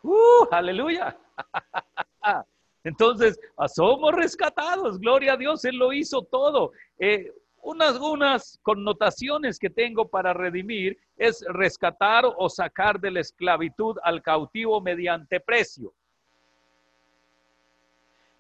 ¡Uh! 0.04 0.46
¡Aleluya! 0.52 1.18
Entonces, 2.84 3.40
ah, 3.56 3.70
somos 3.70 4.14
rescatados, 4.14 5.00
gloria 5.00 5.34
a 5.34 5.38
Dios, 5.38 5.64
Él 5.64 5.78
lo 5.78 5.94
hizo 5.94 6.22
todo. 6.24 6.74
Eh, 7.00 7.32
unas, 7.62 7.98
unas 7.98 8.60
connotaciones 8.62 9.58
que 9.58 9.70
tengo 9.70 10.10
para 10.10 10.34
redimir 10.34 10.98
es 11.16 11.46
rescatar 11.48 12.26
o 12.26 12.50
sacar 12.50 13.00
de 13.00 13.12
la 13.12 13.22
esclavitud 13.22 13.98
al 14.04 14.22
cautivo 14.22 14.82
mediante 14.82 15.40
precio. 15.40 15.94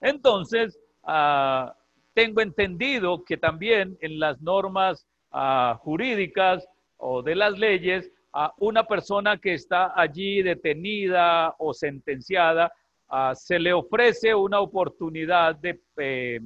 Entonces, 0.01 0.77
ah, 1.03 1.73
tengo 2.13 2.41
entendido 2.41 3.23
que 3.23 3.37
también 3.37 3.97
en 4.01 4.19
las 4.19 4.41
normas 4.41 5.07
ah, 5.31 5.77
jurídicas 5.81 6.67
o 6.97 7.21
de 7.21 7.35
las 7.35 7.57
leyes 7.57 8.11
a 8.33 8.53
una 8.57 8.85
persona 8.85 9.37
que 9.37 9.53
está 9.53 9.93
allí 9.95 10.41
detenida 10.41 11.55
o 11.57 11.73
sentenciada, 11.73 12.71
ah, 13.09 13.33
se 13.35 13.59
le 13.59 13.73
ofrece 13.73 14.33
una 14.33 14.59
oportunidad 14.59 15.55
de, 15.55 15.81
eh, 15.97 16.39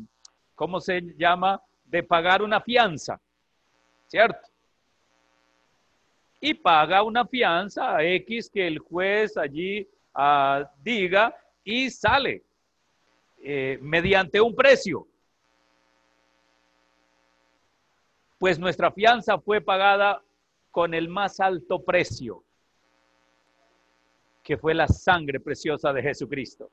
¿cómo 0.55 0.79
se 0.79 1.01
llama? 1.17 1.61
De 1.85 2.03
pagar 2.03 2.41
una 2.41 2.61
fianza, 2.61 3.19
¿cierto? 4.07 4.47
Y 6.41 6.53
paga 6.53 7.01
una 7.03 7.25
fianza 7.25 8.03
X 8.03 8.49
que 8.53 8.67
el 8.67 8.79
juez 8.79 9.35
allí 9.37 9.87
diga 10.83 11.35
y 11.63 11.89
sale 11.89 12.43
eh, 13.43 13.77
mediante 13.81 14.39
un 14.39 14.55
precio. 14.55 15.07
Pues 18.37 18.59
nuestra 18.59 18.91
fianza 18.91 19.39
fue 19.39 19.61
pagada 19.61 20.21
con 20.71 20.93
el 20.93 21.07
más 21.07 21.39
alto 21.39 21.83
precio, 21.83 22.43
que 24.43 24.57
fue 24.57 24.73
la 24.73 24.87
sangre 24.87 25.39
preciosa 25.39 25.93
de 25.93 26.01
Jesucristo, 26.01 26.69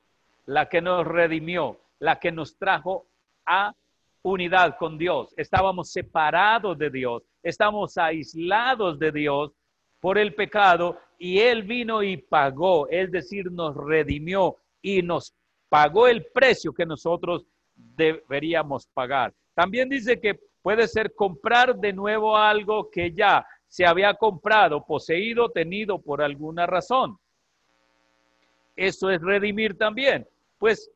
la 0.47 0.69
que 0.69 0.81
nos 0.83 1.07
redimió, 1.07 1.79
la 2.01 2.19
que 2.19 2.33
nos 2.33 2.57
trajo 2.57 3.07
a 3.47 3.75
unidad 4.23 4.77
con 4.77 4.99
Dios. 4.99 5.33
Estábamos 5.37 5.91
separados 5.93 6.77
de 6.79 6.91
Dios, 6.91 7.23
estamos 7.43 7.97
aislados 7.97 8.99
de 8.99 9.13
Dios 9.13 9.53
por 10.01 10.19
el 10.19 10.35
pecado 10.35 10.99
y 11.17 11.39
Él 11.39 11.63
vino 11.63 12.03
y 12.03 12.17
pagó, 12.17 12.89
es 12.89 13.11
decir, 13.13 13.51
nos 13.53 13.77
redimió 13.77 14.57
y 14.83 15.01
nos 15.03 15.33
pagó 15.69 16.09
el 16.09 16.27
precio 16.27 16.75
que 16.75 16.85
nosotros 16.85 17.47
deberíamos 17.77 18.87
pagar. 18.89 19.33
También 19.55 19.89
dice 19.89 20.21
que 20.21 20.41
puede 20.63 20.89
ser 20.89 21.15
comprar 21.15 21.77
de 21.77 21.93
nuevo 21.93 22.37
algo 22.37 22.91
que 22.91 23.13
ya 23.13 23.47
se 23.69 23.87
había 23.87 24.15
comprado, 24.15 24.85
poseído, 24.85 25.51
tenido 25.51 25.99
por 25.99 26.23
alguna 26.23 26.67
razón. 26.67 27.19
Eso 28.77 29.11
es 29.11 29.21
redimir 29.21 29.77
también. 29.77 30.27
Pues 30.59 30.91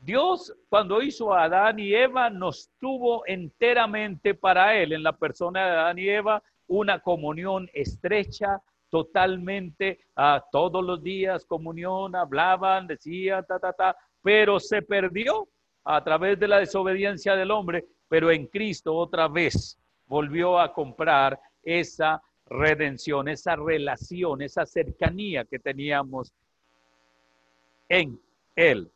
Dios 0.00 0.54
cuando 0.68 1.02
hizo 1.02 1.32
a 1.32 1.44
Adán 1.44 1.78
y 1.78 1.94
Eva 1.94 2.30
nos 2.30 2.70
tuvo 2.78 3.26
enteramente 3.26 4.34
para 4.34 4.76
Él, 4.76 4.92
en 4.92 5.02
la 5.02 5.12
persona 5.12 5.64
de 5.64 5.70
Adán 5.70 5.98
y 5.98 6.08
Eva, 6.08 6.42
una 6.68 7.00
comunión 7.00 7.68
estrecha, 7.72 8.60
totalmente, 8.90 10.00
a 10.16 10.44
todos 10.50 10.84
los 10.84 11.02
días 11.02 11.44
comunión, 11.44 12.14
hablaban, 12.14 12.86
decían, 12.86 13.44
ta, 13.46 13.58
ta, 13.58 13.72
ta, 13.72 13.96
pero 14.22 14.58
se 14.58 14.82
perdió 14.82 15.48
a 15.84 16.02
través 16.02 16.38
de 16.38 16.48
la 16.48 16.58
desobediencia 16.58 17.36
del 17.36 17.50
hombre, 17.50 17.86
pero 18.08 18.30
en 18.30 18.46
Cristo 18.46 18.94
otra 18.94 19.28
vez 19.28 19.78
volvió 20.06 20.58
a 20.58 20.72
comprar 20.72 21.38
esa 21.62 22.22
redención, 22.46 23.28
esa 23.28 23.56
relación, 23.56 24.42
esa 24.42 24.64
cercanía 24.64 25.44
que 25.44 25.58
teníamos 25.58 26.32
en 27.88 28.18
Él. 28.56 28.90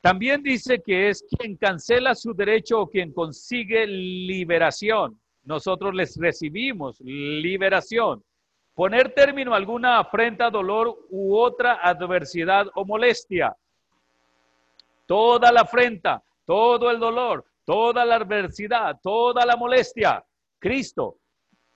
También 0.00 0.42
dice 0.42 0.80
que 0.80 1.10
es 1.10 1.24
quien 1.28 1.56
cancela 1.56 2.14
su 2.14 2.32
derecho 2.32 2.80
o 2.80 2.86
quien 2.88 3.12
consigue 3.12 3.86
liberación. 3.86 5.20
Nosotros 5.44 5.94
les 5.94 6.16
recibimos 6.16 7.00
liberación. 7.00 8.22
Poner 8.74 9.12
término 9.12 9.52
a 9.52 9.56
alguna 9.56 9.98
afrenta, 9.98 10.48
dolor 10.48 11.06
u 11.10 11.36
otra 11.36 11.80
adversidad 11.82 12.66
o 12.74 12.84
molestia. 12.86 13.54
Toda 15.04 15.52
la 15.52 15.62
afrenta, 15.62 16.22
todo 16.46 16.90
el 16.90 16.98
dolor, 16.98 17.44
toda 17.64 18.04
la 18.04 18.16
adversidad, 18.16 18.98
toda 19.02 19.44
la 19.44 19.56
molestia. 19.56 20.24
Cristo 20.58 21.16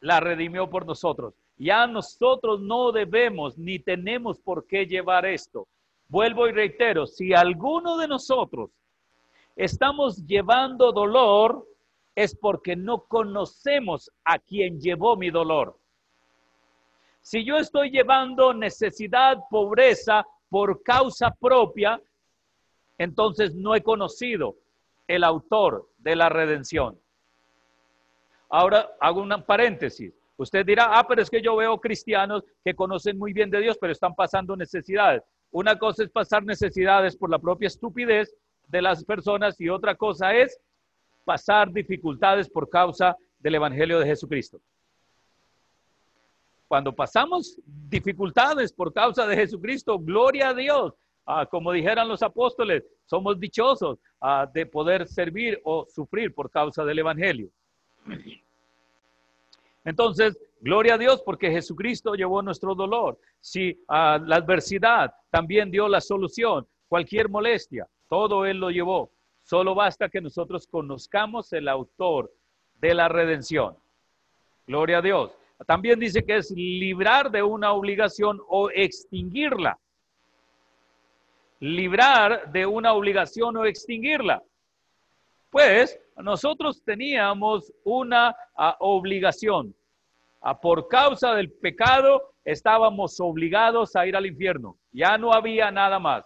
la 0.01 0.21
redimió 0.21 0.69
por 0.69 0.87
nosotros. 0.87 1.35
Ya 1.57 1.87
nosotros 1.87 2.61
no 2.61 2.93
debemos 2.93 3.57
ni 3.57 3.79
tenemos 3.79 4.39
por 4.39 4.67
qué 4.67 4.87
llevar 4.87 5.25
esto. 5.25 5.67
Vuelvo 6.09 6.49
y 6.49 6.53
reitero, 6.53 7.07
si 7.07 7.33
alguno 7.33 7.97
de 7.97 8.09
nosotros 8.09 8.71
estamos 9.57 10.27
llevando 10.27 10.93
dolor, 10.93 11.67
es 12.15 12.37
porque 12.37 12.77
no 12.77 13.05
conocemos 13.05 14.11
a 14.25 14.39
quien 14.39 14.81
llevó 14.81 15.17
mi 15.17 15.31
dolor. 15.31 15.77
Si 17.23 17.45
yo 17.45 17.57
estoy 17.57 17.91
llevando 17.91 18.53
necesidad, 18.53 19.39
pobreza 19.51 20.27
por 20.51 20.83
causa 20.83 21.31
propia, 21.31 22.01
entonces 22.99 23.55
no 23.55 23.75
he 23.75 23.83
conocido 23.83 24.57
el 25.07 25.25
autor 25.25 25.89
de 25.99 26.17
la 26.17 26.29
redención. 26.29 26.99
Ahora 28.49 28.91
hago 29.01 29.23
un 29.23 29.45
paréntesis. 29.47 30.15
Usted 30.37 30.67
dirá, 30.67 30.99
ah, 30.99 31.07
pero 31.07 31.23
es 31.23 31.31
que 31.31 31.41
yo 31.41 31.57
veo 31.57 31.81
cristianos 31.81 32.45
que 32.65 32.75
conocen 32.75 33.19
muy 33.19 33.33
bien 33.33 33.51
de 33.51 33.61
Dios, 33.61 33.79
pero 33.81 33.93
están 33.93 34.15
pasando 34.15 34.57
necesidades. 34.57 35.23
Una 35.51 35.79
cosa 35.79 36.03
es 36.03 36.11
pasar 36.11 36.45
necesidades 36.45 37.17
por 37.17 37.31
la 37.31 37.39
propia 37.39 37.69
estupidez 37.69 38.35
de 38.69 38.83
las 38.83 39.05
personas 39.05 39.61
y 39.61 39.69
otra 39.69 39.95
cosa 39.95 40.35
es 40.35 40.59
pasar 41.25 41.73
dificultades 41.73 42.49
por 42.49 42.69
causa 42.69 43.17
del 43.39 43.55
Evangelio 43.55 44.01
de 44.01 44.07
Jesucristo. 44.07 44.61
Cuando 46.67 46.93
pasamos 46.93 47.59
dificultades 47.65 48.73
por 48.73 48.93
causa 48.93 49.27
de 49.27 49.37
Jesucristo, 49.37 49.99
gloria 49.99 50.49
a 50.49 50.55
Dios, 50.55 50.95
ah, 51.27 51.47
como 51.47 51.73
dijeran 51.73 52.09
los 52.09 52.23
apóstoles, 52.23 52.85
somos 53.05 53.39
dichosos 53.39 53.99
ah, 54.21 54.49
de 54.53 54.67
poder 54.67 55.07
servir 55.09 55.61
o 55.65 55.87
sufrir 55.87 56.35
por 56.35 56.51
causa 56.51 56.85
del 56.85 56.99
Evangelio. 56.99 57.49
Entonces, 59.85 60.39
gloria 60.61 60.95
a 60.95 60.99
Dios 60.99 61.23
porque 61.23 61.51
Jesucristo 61.51 62.15
llevó 62.15 62.43
nuestro 62.43 62.75
dolor. 62.75 63.19
Si 63.41 63.79
la 63.89 64.37
adversidad 64.37 65.13
también 65.31 65.71
dio 65.71 65.89
la 65.89 66.01
solución, 66.01 66.67
cualquier 66.89 67.29
molestia, 67.29 67.87
todo 68.09 68.47
Él 68.47 68.59
lo 68.59 68.71
llevó. 68.71 69.11
Solo 69.43 69.75
basta 69.75 70.09
que 70.09 70.23
nosotros 70.23 70.67
conozcamos 70.67 71.53
el 71.53 71.69
autor 71.69 72.33
de 72.81 72.95
la 72.95 73.09
redención. 73.09 73.77
Gloria 74.67 74.99
a 74.99 75.03
Dios. 75.03 75.37
También 75.67 76.01
dice 76.01 76.25
que 76.25 76.37
es 76.37 76.51
librar 76.51 77.31
de 77.31 77.43
una 77.43 77.73
obligación 77.73 78.41
o 78.49 78.71
extinguirla. 78.71 79.79
Librar 81.61 82.53
de 82.53 82.67
una 82.67 82.93
obligación 82.93 83.57
o 83.57 83.65
extinguirla. 83.65 84.43
Pues 85.51 85.99
nosotros 86.17 86.83
teníamos 86.85 87.73
una 87.85 88.35
ah, 88.57 88.77
obligación. 88.81 89.75
Ah, 90.41 90.61
por 90.61 90.89
causa 90.89 91.35
del 91.35 91.51
pecado 91.53 92.35
estábamos 92.45 93.19
obligados 93.21 93.97
a 93.97 94.07
ir 94.07 94.17
al 94.17 94.27
infierno. 94.27 94.77
Ya 94.93 95.17
no 95.17 95.33
había 95.33 95.71
nada 95.71 95.99
más. 95.99 96.25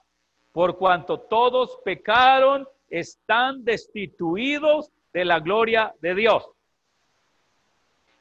Por 0.52 0.76
cuanto 0.76 1.20
todos 1.20 1.78
pecaron, 1.84 2.66
están 2.88 3.64
destituidos 3.64 4.90
de 5.12 5.24
la 5.24 5.40
gloria 5.40 5.94
de 6.00 6.14
Dios. 6.14 6.48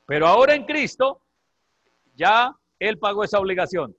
Pero 0.05 0.27
ahora 0.27 0.55
en 0.55 0.65
Cristo, 0.65 1.21
ya 2.15 2.53
Él 2.79 2.97
pagó 2.97 3.23
esa 3.23 3.39
obligación. 3.39 3.95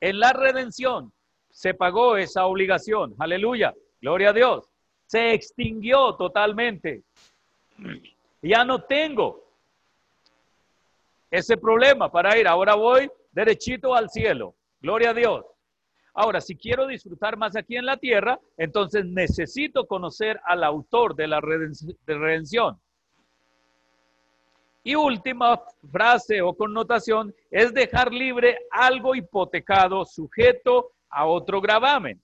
En 0.00 0.18
la 0.18 0.32
redención 0.32 1.12
se 1.50 1.74
pagó 1.74 2.16
esa 2.16 2.46
obligación. 2.46 3.14
Aleluya. 3.18 3.74
Gloria 4.00 4.30
a 4.30 4.32
Dios. 4.32 4.68
Se 5.06 5.32
extinguió 5.32 6.14
totalmente. 6.14 7.02
Ya 8.42 8.64
no 8.64 8.82
tengo 8.82 9.44
ese 11.30 11.56
problema 11.56 12.10
para 12.10 12.38
ir. 12.38 12.48
Ahora 12.48 12.74
voy 12.74 13.10
derechito 13.32 13.94
al 13.94 14.08
cielo. 14.08 14.54
Gloria 14.80 15.10
a 15.10 15.14
Dios. 15.14 15.44
Ahora, 16.14 16.40
si 16.40 16.56
quiero 16.56 16.86
disfrutar 16.86 17.36
más 17.36 17.56
aquí 17.56 17.76
en 17.76 17.86
la 17.86 17.96
tierra, 17.96 18.38
entonces 18.56 19.04
necesito 19.04 19.86
conocer 19.86 20.40
al 20.44 20.64
autor 20.64 21.14
de 21.14 21.28
la 21.28 21.40
redención. 21.40 22.80
Y 24.82 24.94
última 24.94 25.60
frase 25.92 26.40
o 26.42 26.54
connotación 26.54 27.34
es 27.50 27.72
dejar 27.72 28.12
libre 28.12 28.58
algo 28.70 29.14
hipotecado 29.14 30.04
sujeto 30.04 30.92
a 31.10 31.26
otro 31.26 31.60
gravamen. 31.60 32.20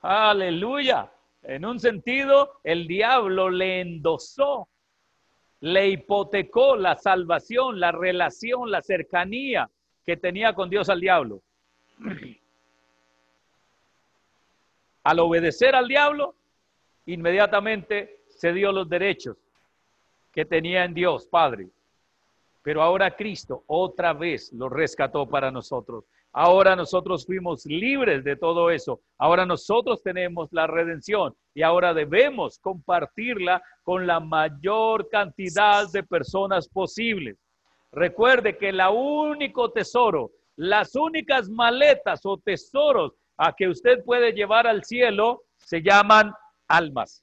Aleluya. 0.00 1.12
En 1.42 1.64
un 1.64 1.78
sentido, 1.80 2.60
el 2.64 2.86
diablo 2.86 3.50
le 3.50 3.80
endosó, 3.80 4.68
le 5.60 5.88
hipotecó 5.88 6.76
la 6.76 6.96
salvación, 6.96 7.80
la 7.80 7.92
relación, 7.92 8.70
la 8.70 8.80
cercanía 8.80 9.68
que 10.04 10.16
tenía 10.16 10.54
con 10.54 10.70
Dios 10.70 10.88
al 10.88 11.00
diablo. 11.00 11.42
Al 15.04 15.18
obedecer 15.18 15.74
al 15.74 15.88
diablo, 15.88 16.36
inmediatamente 17.06 18.20
se 18.28 18.52
dio 18.52 18.70
los 18.70 18.88
derechos 18.88 19.36
que 20.30 20.44
tenía 20.44 20.84
en 20.84 20.94
Dios, 20.94 21.26
Padre. 21.26 21.70
Pero 22.62 22.82
ahora 22.82 23.16
Cristo 23.16 23.64
otra 23.66 24.12
vez 24.12 24.52
lo 24.52 24.68
rescató 24.68 25.28
para 25.28 25.50
nosotros. 25.50 26.04
Ahora 26.32 26.74
nosotros 26.74 27.26
fuimos 27.26 27.66
libres 27.66 28.24
de 28.24 28.36
todo 28.36 28.70
eso. 28.70 29.00
Ahora 29.18 29.44
nosotros 29.44 30.02
tenemos 30.02 30.48
la 30.52 30.66
redención 30.66 31.34
y 31.54 31.62
ahora 31.62 31.92
debemos 31.92 32.58
compartirla 32.58 33.62
con 33.82 34.06
la 34.06 34.18
mayor 34.18 35.08
cantidad 35.10 35.90
de 35.92 36.02
personas 36.02 36.68
posibles. 36.68 37.36
Recuerde 37.92 38.56
que 38.56 38.70
el 38.70 38.80
único 38.90 39.70
tesoro, 39.70 40.30
las 40.56 40.94
únicas 40.94 41.50
maletas 41.50 42.24
o 42.24 42.38
tesoros 42.38 43.12
a 43.36 43.52
que 43.52 43.68
usted 43.68 44.02
puede 44.02 44.32
llevar 44.32 44.66
al 44.66 44.84
cielo 44.84 45.42
se 45.58 45.82
llaman 45.82 46.32
almas. 46.68 47.22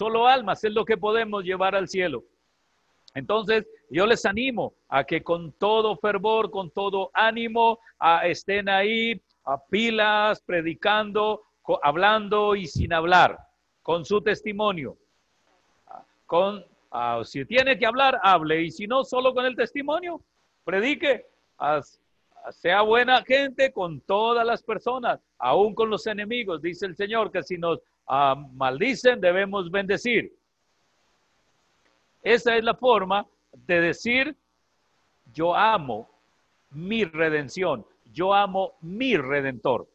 Solo 0.00 0.26
almas 0.26 0.64
es 0.64 0.72
lo 0.72 0.86
que 0.86 0.96
podemos 0.96 1.44
llevar 1.44 1.74
al 1.74 1.86
cielo. 1.86 2.24
Entonces, 3.14 3.66
yo 3.90 4.06
les 4.06 4.24
animo 4.24 4.72
a 4.88 5.04
que 5.04 5.22
con 5.22 5.52
todo 5.52 5.94
fervor, 5.94 6.50
con 6.50 6.70
todo 6.70 7.10
ánimo, 7.12 7.78
estén 8.24 8.70
ahí 8.70 9.20
a 9.44 9.58
pilas, 9.62 10.40
predicando, 10.40 11.42
hablando 11.82 12.56
y 12.56 12.66
sin 12.66 12.94
hablar, 12.94 13.40
con 13.82 14.06
su 14.06 14.22
testimonio. 14.22 14.96
Con, 16.24 16.64
si 17.24 17.44
tiene 17.44 17.78
que 17.78 17.84
hablar, 17.84 18.18
hable, 18.22 18.62
y 18.62 18.70
si 18.70 18.86
no, 18.86 19.04
solo 19.04 19.34
con 19.34 19.44
el 19.44 19.54
testimonio, 19.54 20.22
predique. 20.64 21.26
sea 22.52 22.80
buena 22.80 23.22
gente 23.22 23.70
con 23.70 24.00
todas 24.00 24.46
las 24.46 24.62
personas, 24.62 25.20
aún 25.38 25.74
con 25.74 25.90
los 25.90 26.06
enemigos. 26.06 26.62
Dice 26.62 26.86
el 26.86 26.96
Señor 26.96 27.30
que 27.30 27.42
si 27.42 27.58
nos 27.58 27.80
maldicen, 28.54 29.20
debemos 29.20 29.70
bendecir. 29.70 30.32
Esa 32.22 32.56
es 32.56 32.64
la 32.64 32.74
forma 32.74 33.26
de 33.52 33.80
decir, 33.80 34.36
yo 35.32 35.54
amo 35.54 36.10
mi 36.70 37.04
redención, 37.04 37.86
yo 38.12 38.34
amo 38.34 38.74
mi 38.80 39.16
redentor. 39.16 39.88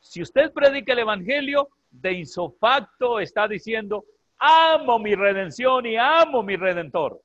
Si 0.00 0.22
usted 0.22 0.52
predica 0.52 0.92
el 0.92 1.00
Evangelio, 1.00 1.68
de 1.90 2.12
insofacto 2.12 3.18
está 3.18 3.48
diciendo, 3.48 4.04
amo 4.38 4.98
mi 4.98 5.14
redención 5.14 5.86
y 5.86 5.96
amo 5.96 6.42
mi 6.42 6.56
redentor. 6.56 7.20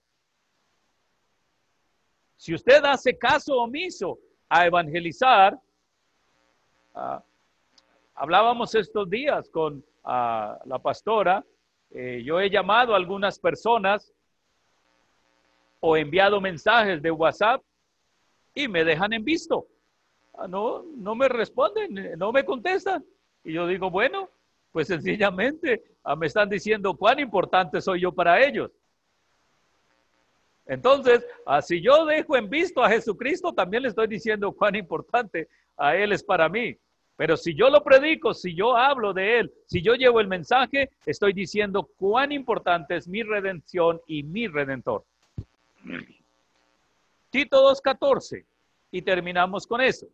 Si 2.35 2.53
usted 2.53 2.83
hace 2.83 3.17
caso 3.17 3.57
omiso 3.57 4.17
a 4.49 4.65
evangelizar, 4.65 5.57
ah, 6.95 7.23
Hablábamos 8.21 8.75
estos 8.75 9.09
días 9.09 9.49
con 9.49 9.83
ah, 10.03 10.59
la 10.65 10.77
pastora. 10.77 11.43
Eh, 11.89 12.21
yo 12.23 12.39
he 12.39 12.51
llamado 12.51 12.93
a 12.93 12.97
algunas 12.97 13.39
personas 13.39 14.13
o 15.79 15.97
enviado 15.97 16.39
mensajes 16.39 17.01
de 17.01 17.09
WhatsApp 17.09 17.63
y 18.53 18.67
me 18.67 18.83
dejan 18.83 19.13
en 19.13 19.23
visto. 19.23 19.65
Ah, 20.35 20.47
no, 20.47 20.83
no 20.97 21.15
me 21.15 21.29
responden, 21.29 22.15
no 22.15 22.31
me 22.31 22.45
contestan. 22.45 23.03
Y 23.43 23.53
yo 23.53 23.65
digo, 23.65 23.89
bueno, 23.89 24.29
pues 24.71 24.89
sencillamente 24.89 25.83
ah, 26.03 26.15
me 26.15 26.27
están 26.27 26.47
diciendo 26.47 26.95
cuán 26.95 27.19
importante 27.19 27.81
soy 27.81 28.01
yo 28.01 28.11
para 28.11 28.39
ellos. 28.39 28.69
Entonces, 30.67 31.25
si 31.63 31.81
yo 31.81 32.05
dejo 32.05 32.37
en 32.37 32.51
visto 32.51 32.83
a 32.83 32.89
Jesucristo, 32.89 33.51
también 33.51 33.81
le 33.81 33.89
estoy 33.89 34.05
diciendo 34.05 34.51
cuán 34.51 34.75
importante 34.75 35.49
a 35.75 35.95
Él 35.95 36.11
es 36.11 36.23
para 36.23 36.47
mí. 36.47 36.77
Pero 37.21 37.37
si 37.37 37.53
yo 37.53 37.69
lo 37.69 37.83
predico, 37.83 38.33
si 38.33 38.55
yo 38.55 38.75
hablo 38.75 39.13
de 39.13 39.37
Él, 39.37 39.53
si 39.67 39.79
yo 39.83 39.93
llevo 39.93 40.21
el 40.21 40.27
mensaje, 40.27 40.89
estoy 41.05 41.33
diciendo 41.33 41.87
cuán 41.95 42.31
importante 42.31 42.95
es 42.95 43.07
mi 43.07 43.21
redención 43.21 44.01
y 44.07 44.23
mi 44.23 44.47
redentor. 44.47 45.05
Tito 47.29 47.71
2.14. 47.71 48.43
Y 48.89 49.03
terminamos 49.03 49.67
con 49.67 49.81
eso. 49.81 50.07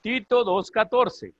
Tito 0.00 0.44
2.14. 0.44 1.32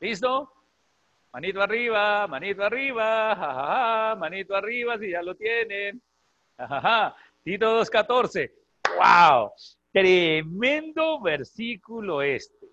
¿Listo? 0.00 0.52
Manito 1.32 1.60
arriba, 1.60 2.26
manito 2.26 2.62
arriba, 2.64 3.34
jajaja, 3.36 4.16
manito 4.16 4.54
arriba 4.54 4.98
si 4.98 5.10
ya 5.10 5.22
lo 5.22 5.34
tienen. 5.34 6.00
Jajaja. 6.56 7.14
Tito 7.42 7.80
2.14. 7.80 8.50
¡Wow! 8.96 9.52
Tremendo 9.92 11.20
versículo 11.20 12.22
este. 12.22 12.66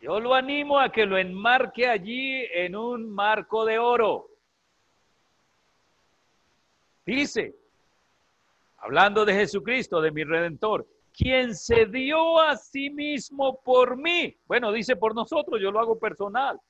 Yo 0.00 0.20
lo 0.20 0.34
animo 0.34 0.78
a 0.78 0.90
que 0.90 1.06
lo 1.06 1.18
enmarque 1.18 1.88
allí 1.88 2.44
en 2.52 2.76
un 2.76 3.10
marco 3.10 3.64
de 3.64 3.78
oro. 3.78 4.28
Dice, 7.04 7.54
hablando 8.78 9.24
de 9.24 9.34
Jesucristo, 9.34 10.00
de 10.00 10.10
mi 10.10 10.24
redentor, 10.24 10.86
quien 11.18 11.56
se 11.56 11.86
dio 11.86 12.38
a 12.38 12.56
sí 12.56 12.90
mismo 12.90 13.60
por 13.62 13.96
mí. 13.96 14.36
Bueno, 14.46 14.70
dice 14.70 14.94
por 14.94 15.16
nosotros, 15.16 15.60
yo 15.60 15.72
lo 15.72 15.80
hago 15.80 15.98
personal. 15.98 16.60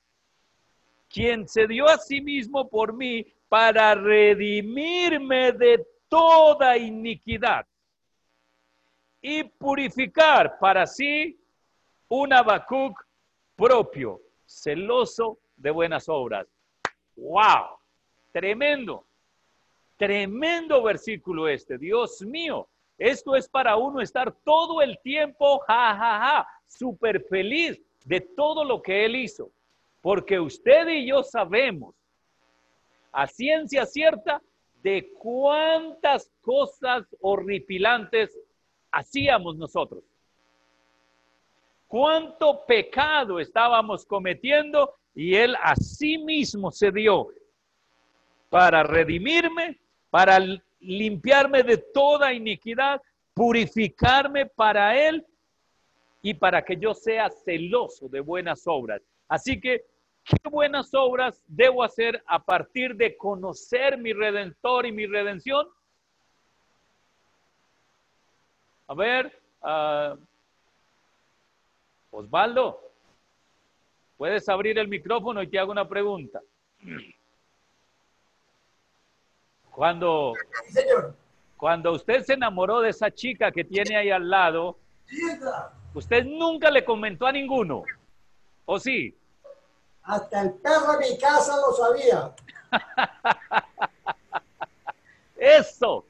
Quien 1.07 1.46
se 1.46 1.66
dio 1.66 1.86
a 1.86 1.99
sí 1.99 2.22
mismo 2.22 2.66
por 2.66 2.94
mí 2.94 3.26
para 3.51 3.94
redimirme 3.94 5.53
de 5.53 5.86
toda 6.09 6.78
iniquidad 6.78 7.66
y 9.20 9.44
purificar 9.44 10.59
para 10.59 10.86
sí 10.86 11.38
un 12.09 12.32
Habacuc 12.32 12.99
propio, 13.55 14.22
celoso 14.46 15.40
de 15.59 15.70
buenas 15.70 16.09
obras. 16.09 16.46
¡Wow! 17.16 17.76
Tremendo, 18.32 19.05
tremendo 19.99 20.82
versículo 20.82 21.49
este. 21.49 21.76
Dios 21.76 22.22
mío, 22.22 22.66
esto 22.99 23.36
es 23.36 23.49
para 23.49 23.76
uno 23.76 24.01
estar 24.01 24.34
todo 24.44 24.82
el 24.82 24.99
tiempo, 24.99 25.61
ja, 25.61 25.96
ja, 25.96 26.18
ja, 26.18 26.49
súper 26.66 27.24
feliz 27.24 27.80
de 28.05 28.20
todo 28.20 28.64
lo 28.64 28.82
que 28.82 29.05
Él 29.05 29.14
hizo. 29.14 29.51
Porque 30.03 30.40
usted 30.40 30.88
y 30.88 31.07
yo 31.07 31.22
sabemos 31.22 31.94
a 33.12 33.26
ciencia 33.26 33.86
cierta 33.86 34.42
de 34.82 35.12
cuántas 35.18 36.30
cosas 36.40 37.05
horripilantes 37.20 38.36
hacíamos 38.90 39.57
nosotros. 39.57 40.03
Cuánto 41.86 42.64
pecado 42.66 43.40
estábamos 43.40 44.05
cometiendo 44.05 44.94
y 45.14 45.34
Él 45.34 45.57
a 45.62 45.74
sí 45.76 46.18
mismo 46.18 46.70
se 46.70 46.90
dio 46.90 47.28
para 48.51 48.82
redimirme, 48.82 49.78
para 50.11 50.38
limpiarme 50.81 51.62
de 51.62 51.79
toda 51.79 52.33
iniquidad, 52.33 53.01
purificarme 53.35 54.47
para 54.47 54.97
Él 54.97 55.24
y 56.22 56.35
para 56.35 56.64
que 56.64 56.76
yo 56.76 56.95
sea 56.95 57.31
celoso 57.31 58.09
de 58.09 58.20
buenas 58.20 58.66
obras. 58.66 59.03
Así 59.29 59.61
que, 59.61 59.85
¿qué 60.24 60.49
buenas 60.51 60.93
obras 60.95 61.43
debo 61.47 61.83
hacer 61.83 62.22
a 62.26 62.43
partir 62.43 62.97
de 62.97 63.16
conocer 63.16 63.99
mi 63.99 64.12
redentor 64.12 64.87
y 64.87 64.93
mi 64.93 65.07
redención? 65.07 65.66
A 68.89 68.95
ver, 68.95 69.41
uh, 69.62 70.18
Osvaldo, 72.11 72.81
puedes 74.16 74.49
abrir 74.49 74.79
el 74.79 74.89
micrófono 74.89 75.43
y 75.43 75.47
te 75.47 75.59
hago 75.59 75.72
una 75.72 75.89
pregunta. 75.89 76.41
Cuando, 79.79 80.35
cuando 81.57 81.93
usted 81.93 82.24
se 82.24 82.33
enamoró 82.33 82.81
de 82.81 82.91
esa 82.91 83.12
chica 83.12 83.53
que 83.53 83.62
tiene 83.62 83.97
ahí 83.97 84.11
al 84.11 84.29
lado, 84.29 84.76
usted 85.95 86.24
nunca 86.24 86.68
le 86.68 86.85
comentó 86.85 87.29
a 87.29 87.31
ninguno, 87.31 87.85
¿o 88.64 88.81
sí? 88.81 89.16
Hasta 90.03 90.41
el 90.41 90.55
perro 90.55 90.99
de 90.99 91.09
mi 91.09 91.16
casa 91.16 91.55
lo 91.59 91.72
sabía. 91.74 92.35
Eso. 95.37 96.07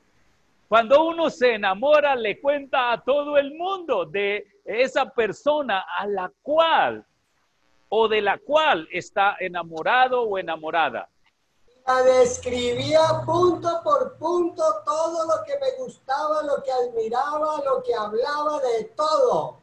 Cuando 0.67 1.05
uno 1.05 1.29
se 1.29 1.53
enamora, 1.53 2.17
le 2.17 2.41
cuenta 2.41 2.93
a 2.93 3.05
todo 3.05 3.37
el 3.37 3.53
mundo 3.53 4.07
de 4.07 4.47
esa 4.65 5.11
persona 5.11 5.85
a 5.95 6.07
la 6.07 6.33
cual 6.41 7.05
o 7.91 8.09
de 8.09 8.23
la 8.23 8.39
cual 8.39 8.89
está 8.91 9.37
enamorado 9.39 10.23
o 10.23 10.39
enamorada 10.39 11.07
describía 11.97 13.01
punto 13.25 13.81
por 13.83 14.17
punto 14.19 14.63
todo 14.85 15.25
lo 15.25 15.45
que 15.45 15.59
me 15.59 15.83
gustaba, 15.83 16.43
lo 16.43 16.63
que 16.63 16.71
admiraba, 16.71 17.63
lo 17.65 17.83
que 17.83 17.95
hablaba 17.95 18.61
de 18.61 18.85
todo. 18.97 19.61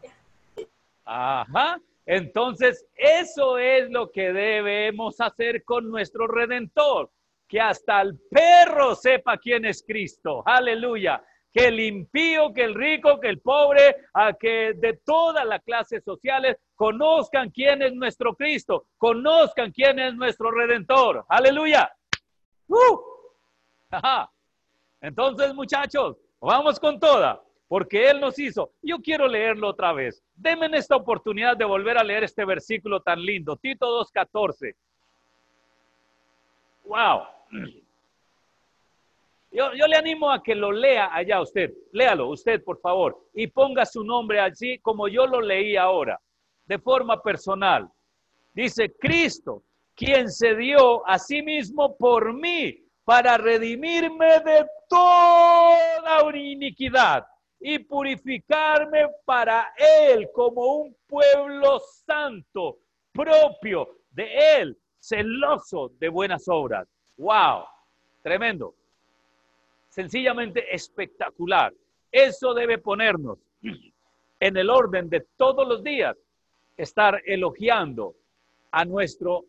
Ajá. 1.06 1.80
Entonces, 2.08 2.86
eso 2.96 3.58
es 3.58 3.90
lo 3.90 4.12
que 4.12 4.32
debemos 4.32 5.20
hacer 5.22 5.64
con 5.64 5.90
nuestro 5.90 6.28
redentor, 6.28 7.10
que 7.48 7.60
hasta 7.60 8.02
el 8.02 8.20
perro 8.30 8.96
sepa 8.96 9.38
quién 9.38 9.66
es 9.66 9.84
Cristo. 9.86 10.44
Aleluya. 10.46 11.24
Que 11.52 11.68
el 11.68 11.80
impío, 11.80 12.54
que 12.54 12.64
el 12.64 12.76
rico, 12.76 13.20
que 13.20 13.30
el 13.30 13.40
pobre, 13.40 13.96
que 14.40 14.74
de 14.76 15.00
todas 15.06 15.46
las 15.46 15.64
clases 15.64 16.04
sociales 16.04 16.58
conozcan 16.76 17.50
quién 17.50 17.82
es 17.82 17.94
nuestro 17.94 18.36
Cristo, 18.36 18.88
conozcan 18.98 19.72
quién 19.72 19.98
es 20.00 20.14
nuestro 20.16 20.52
redentor. 20.52 21.26
Aleluya. 21.30 21.95
¡Uh! 22.68 23.00
Entonces, 25.02 25.54
muchachos, 25.54 26.18
vamos 26.40 26.80
con 26.80 27.00
toda, 27.00 27.42
porque 27.68 28.10
Él 28.10 28.20
nos 28.20 28.38
hizo. 28.40 28.72
Yo 28.82 29.00
quiero 29.00 29.28
leerlo 29.28 29.70
otra 29.70 29.94
vez. 29.94 30.24
Denme 30.36 30.66
esta 30.78 30.96
oportunidad 30.96 31.56
de 31.56 31.66
volver 31.66 31.98
a 31.98 32.04
leer 32.04 32.24
este 32.24 32.46
versículo 32.46 33.02
tan 33.02 33.22
lindo, 33.22 33.56
Tito 33.58 33.86
2.14. 34.04 34.76
¡Wow! 36.86 37.24
Yo, 39.52 39.74
yo, 39.74 39.88
le 39.88 39.96
animo 39.96 40.30
a 40.32 40.44
que 40.44 40.54
lo 40.54 40.72
lea 40.72 41.10
allá 41.14 41.40
usted. 41.40 41.74
Léalo 41.94 42.28
usted, 42.28 42.62
por 42.62 42.80
favor, 42.82 43.30
y 43.34 43.48
ponga 43.48 43.86
su 43.86 44.04
nombre 44.04 44.42
así 44.42 44.80
como 44.80 45.08
yo 45.08 45.26
lo 45.26 45.40
leí 45.40 45.78
ahora, 45.78 46.20
de 46.66 46.78
forma 46.78 47.22
personal. 47.22 47.90
Dice, 48.54 48.94
Cristo 49.00 49.64
quien 49.96 50.30
se 50.30 50.56
dio 50.56 51.08
a 51.08 51.18
sí 51.18 51.42
mismo 51.42 51.96
por 51.98 52.34
mí 52.34 52.86
para 53.04 53.38
redimirme 53.38 54.40
de 54.40 54.66
toda 54.90 56.36
iniquidad 56.36 57.26
y 57.60 57.80
purificarme 57.80 59.08
para 59.26 59.74
Él 59.78 60.30
como 60.34 60.78
un 60.78 60.96
pueblo 61.08 61.80
santo, 61.80 62.80
propio 63.12 64.00
de 64.12 64.60
Él, 64.60 64.78
celoso 65.00 65.92
de 66.00 66.10
buenas 66.10 66.48
obras. 66.48 66.88
¡Wow! 67.18 67.66
Tremendo. 68.22 68.76
Sencillamente 69.90 70.74
espectacular. 70.74 71.74
Eso 72.12 72.54
debe 72.54 72.78
ponernos 72.78 73.40
en 74.40 74.58
el 74.58 74.70
orden 74.70 75.10
de 75.10 75.26
todos 75.38 75.68
los 75.68 75.84
días, 75.84 76.18
estar 76.76 77.22
elogiando 77.26 78.16
a 78.72 78.84
nuestro 78.84 79.46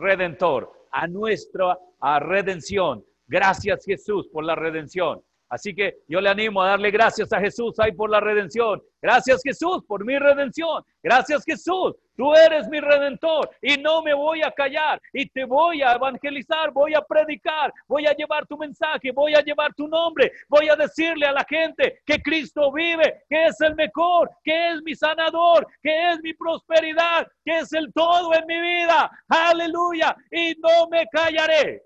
redentor, 0.00 0.72
a 0.90 1.06
nuestra 1.06 1.78
redención. 2.20 3.04
Gracias 3.26 3.84
Jesús 3.84 4.28
por 4.32 4.44
la 4.44 4.54
redención. 4.54 5.22
Así 5.50 5.74
que 5.74 5.98
yo 6.06 6.20
le 6.20 6.30
animo 6.30 6.62
a 6.62 6.68
darle 6.68 6.92
gracias 6.92 7.32
a 7.32 7.40
Jesús 7.40 7.74
ahí 7.80 7.90
por 7.90 8.08
la 8.08 8.20
redención. 8.20 8.80
Gracias 9.02 9.42
Jesús 9.42 9.82
por 9.84 10.04
mi 10.04 10.16
redención. 10.16 10.84
Gracias 11.02 11.42
Jesús. 11.44 11.96
Tú 12.16 12.32
eres 12.34 12.68
mi 12.68 12.78
redentor 12.78 13.50
y 13.60 13.76
no 13.76 14.02
me 14.02 14.14
voy 14.14 14.42
a 14.42 14.52
callar 14.52 15.00
y 15.12 15.28
te 15.28 15.44
voy 15.44 15.82
a 15.82 15.94
evangelizar, 15.94 16.70
voy 16.70 16.94
a 16.94 17.00
predicar, 17.00 17.72
voy 17.88 18.06
a 18.06 18.12
llevar 18.12 18.46
tu 18.46 18.56
mensaje, 18.58 19.10
voy 19.10 19.34
a 19.34 19.40
llevar 19.40 19.74
tu 19.74 19.88
nombre, 19.88 20.30
voy 20.48 20.68
a 20.68 20.76
decirle 20.76 21.26
a 21.26 21.32
la 21.32 21.44
gente 21.48 22.00
que 22.06 22.22
Cristo 22.22 22.70
vive, 22.70 23.24
que 23.28 23.46
es 23.46 23.60
el 23.60 23.74
mejor, 23.74 24.30
que 24.44 24.72
es 24.72 24.82
mi 24.82 24.94
sanador, 24.94 25.66
que 25.82 26.10
es 26.10 26.20
mi 26.22 26.32
prosperidad, 26.34 27.26
que 27.44 27.58
es 27.58 27.72
el 27.72 27.92
todo 27.92 28.34
en 28.34 28.46
mi 28.46 28.60
vida. 28.60 29.10
Aleluya. 29.28 30.14
Y 30.30 30.54
no 30.60 30.88
me 30.88 31.06
callaré. 31.10 31.82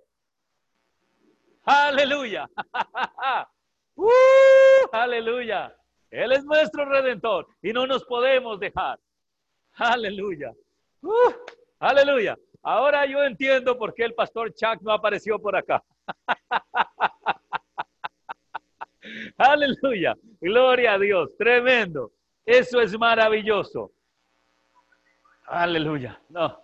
Aleluya. 1.64 2.46
Uh, 3.96 4.88
aleluya. 4.92 5.74
Él 6.10 6.32
es 6.32 6.44
nuestro 6.44 6.84
redentor 6.84 7.46
y 7.62 7.72
no 7.72 7.86
nos 7.86 8.04
podemos 8.04 8.60
dejar. 8.60 8.98
Aleluya. 9.74 10.52
Uh, 11.02 11.32
aleluya. 11.78 12.38
Ahora 12.62 13.04
yo 13.06 13.22
entiendo 13.24 13.76
por 13.76 13.94
qué 13.94 14.04
el 14.04 14.14
pastor 14.14 14.54
Chuck 14.54 14.80
no 14.80 14.92
apareció 14.92 15.38
por 15.38 15.56
acá. 15.56 15.82
aleluya. 19.38 20.14
Gloria 20.40 20.94
a 20.94 20.98
Dios. 20.98 21.30
Tremendo. 21.36 22.12
Eso 22.46 22.80
es 22.80 22.98
maravilloso. 22.98 23.92
Aleluya. 25.46 26.20
No, 26.28 26.58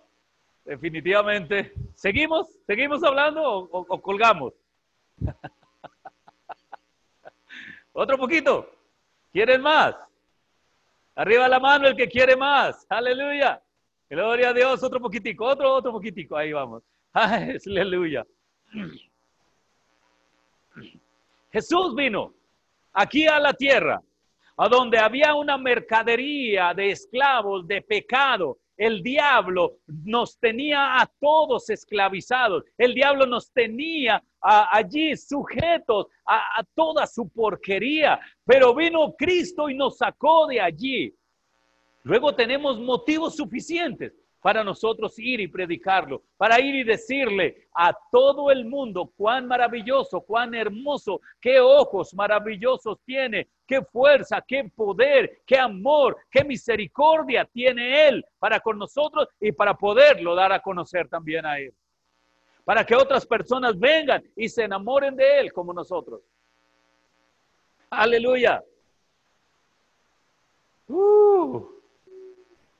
definitivamente. 0.65 1.73
¿Seguimos? 1.95 2.47
¿Seguimos 2.65 3.03
hablando 3.03 3.43
o 3.43 4.01
colgamos? 4.01 4.53
Otro 7.93 8.17
poquito. 8.17 8.69
¿Quieren 9.31 9.61
más? 9.61 9.95
Arriba 11.15 11.47
la 11.47 11.59
mano 11.59 11.87
el 11.87 11.95
que 11.95 12.07
quiere 12.07 12.35
más. 12.35 12.85
Aleluya. 12.89 13.61
Gloria 14.09 14.49
a 14.49 14.53
Dios. 14.53 14.83
Otro 14.83 14.99
poquitico. 14.99 15.45
Otro, 15.45 15.73
otro 15.73 15.91
poquitico. 15.91 16.35
Ahí 16.35 16.53
vamos. 16.53 16.83
Aleluya. 17.13 18.25
Jesús 21.51 21.95
vino 21.95 22.33
aquí 22.93 23.27
a 23.27 23.39
la 23.39 23.53
tierra, 23.53 24.01
a 24.57 24.69
donde 24.69 24.97
había 24.97 25.35
una 25.35 25.57
mercadería 25.57 26.73
de 26.73 26.91
esclavos, 26.91 27.67
de 27.67 27.81
pecado, 27.81 28.57
el 28.81 29.03
diablo 29.03 29.77
nos 29.85 30.39
tenía 30.39 30.99
a 30.99 31.05
todos 31.19 31.69
esclavizados. 31.69 32.63
El 32.79 32.95
diablo 32.95 33.27
nos 33.27 33.51
tenía 33.51 34.23
allí 34.41 35.15
sujetos 35.15 36.07
a, 36.25 36.59
a 36.59 36.63
toda 36.73 37.05
su 37.05 37.29
porquería. 37.29 38.19
Pero 38.43 38.73
vino 38.73 39.13
Cristo 39.15 39.69
y 39.69 39.75
nos 39.75 39.97
sacó 39.97 40.47
de 40.47 40.59
allí. 40.59 41.13
Luego 42.01 42.33
tenemos 42.33 42.79
motivos 42.79 43.35
suficientes 43.35 44.13
para 44.41 44.63
nosotros 44.63 45.17
ir 45.19 45.39
y 45.39 45.47
predicarlo, 45.47 46.23
para 46.35 46.59
ir 46.59 46.73
y 46.75 46.83
decirle 46.83 47.67
a 47.73 47.95
todo 48.11 48.49
el 48.49 48.65
mundo 48.65 49.13
cuán 49.15 49.47
maravilloso, 49.47 50.21
cuán 50.21 50.55
hermoso, 50.55 51.21
qué 51.39 51.59
ojos 51.59 52.13
maravillosos 52.15 52.99
tiene, 53.05 53.47
qué 53.67 53.83
fuerza, 53.83 54.43
qué 54.45 54.69
poder, 54.75 55.41
qué 55.45 55.57
amor, 55.57 56.17
qué 56.29 56.43
misericordia 56.43 57.45
tiene 57.45 58.07
Él 58.07 58.25
para 58.39 58.59
con 58.59 58.79
nosotros 58.79 59.29
y 59.39 59.51
para 59.51 59.75
poderlo 59.75 60.33
dar 60.33 60.51
a 60.51 60.59
conocer 60.59 61.07
también 61.07 61.45
a 61.45 61.59
Él. 61.59 61.73
Para 62.65 62.83
que 62.83 62.95
otras 62.95 63.25
personas 63.25 63.77
vengan 63.77 64.23
y 64.35 64.49
se 64.49 64.63
enamoren 64.63 65.15
de 65.15 65.39
Él 65.39 65.53
como 65.53 65.71
nosotros. 65.71 66.21
Aleluya. 67.91 68.63
Uh. 70.87 71.80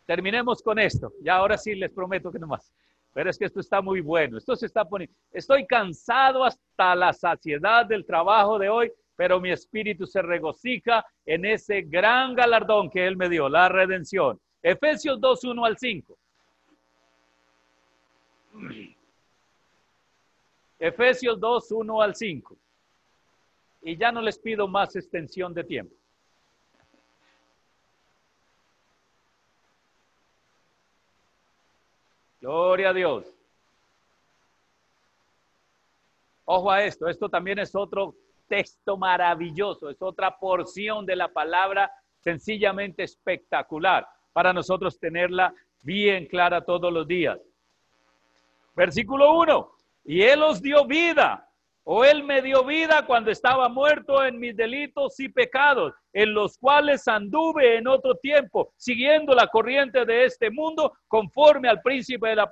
Terminemos 0.06 0.62
con 0.62 0.80
esto. 0.80 1.14
Ya 1.22 1.36
ahora 1.36 1.58
sí 1.58 1.76
les 1.76 1.92
prometo 1.92 2.32
que 2.32 2.40
no 2.40 2.48
más. 2.48 2.72
Pero 3.14 3.30
es 3.30 3.38
que 3.38 3.46
esto 3.46 3.60
está 3.60 3.82
muy 3.82 4.02
bueno. 4.02 4.38
Esto 4.38 4.56
se 4.56 4.66
está 4.66 4.86
poniendo. 4.86 5.16
Estoy 5.32 5.66
cansado 5.66 6.44
hasta 6.44 6.96
la 6.96 7.12
saciedad 7.12 7.86
del 7.86 8.06
trabajo 8.06 8.58
de 8.58 8.70
hoy, 8.70 8.92
pero 9.16 9.40
mi 9.40 9.52
espíritu 9.52 10.06
se 10.06 10.22
regocija 10.22 11.06
en 11.26 11.46
ese 11.46 11.82
gran 11.82 12.34
galardón 12.34 12.90
que 12.90 13.06
Él 13.06 13.18
me 13.18 13.30
dio, 13.30 13.50
la 13.50 13.68
redención. 13.70 14.40
Efesios 14.64 15.20
2, 15.20 15.44
1 15.44 15.66
al 15.66 15.78
5. 15.78 16.18
Efesios 20.80 21.40
2, 21.40 21.72
1 21.72 22.02
al 22.02 22.16
5. 22.16 22.58
Y 23.84 23.98
ya 23.98 24.12
no 24.12 24.22
les 24.22 24.40
pido 24.40 24.68
más 24.68 24.96
extensión 24.96 25.54
de 25.54 25.64
tiempo. 25.64 25.96
Gloria 32.42 32.90
a 32.90 32.94
Dios. 32.94 33.26
Ojo 36.46 36.72
a 36.72 36.84
esto, 36.84 37.08
esto 37.08 37.30
también 37.30 37.60
es 37.60 37.76
otro 37.76 38.16
texto 38.48 38.98
maravilloso, 38.98 39.90
es 39.90 40.02
otra 40.02 40.38
porción 40.38 41.06
de 41.06 41.16
la 41.16 41.28
palabra 41.28 41.92
sencillamente 42.20 43.04
espectacular 43.04 44.08
para 44.34 44.52
nosotros 44.52 45.00
tenerla 45.00 45.54
bien 45.84 46.26
clara 46.26 46.66
todos 46.66 46.92
los 46.92 47.08
días. 47.08 47.40
Versículo 48.76 49.40
1, 49.40 49.72
y 50.06 50.24
Él 50.24 50.42
os 50.42 50.62
dio 50.62 50.86
vida 50.86 51.48
o 51.84 52.04
Él 52.04 52.24
me 52.24 52.42
dio 52.42 52.64
vida 52.64 53.06
cuando 53.06 53.32
estaba 53.32 53.68
muerto 53.70 54.24
en 54.24 54.40
mis 54.40 54.56
delitos 54.56 55.20
y 55.20 55.30
pecados, 55.30 55.94
en 56.14 56.34
los 56.34 56.58
cuales 56.58 57.08
anduve 57.08 57.78
en 57.78 57.88
otro 57.88 58.16
tiempo, 58.16 58.74
siguiendo 58.78 59.34
la 59.34 59.48
corriente 59.48 60.06
de 60.06 60.26
este 60.26 60.52
mundo, 60.52 60.94
conforme 61.08 61.70
al 61.70 61.82
príncipe 61.82 62.30
de 62.30 62.36
la 62.36 62.52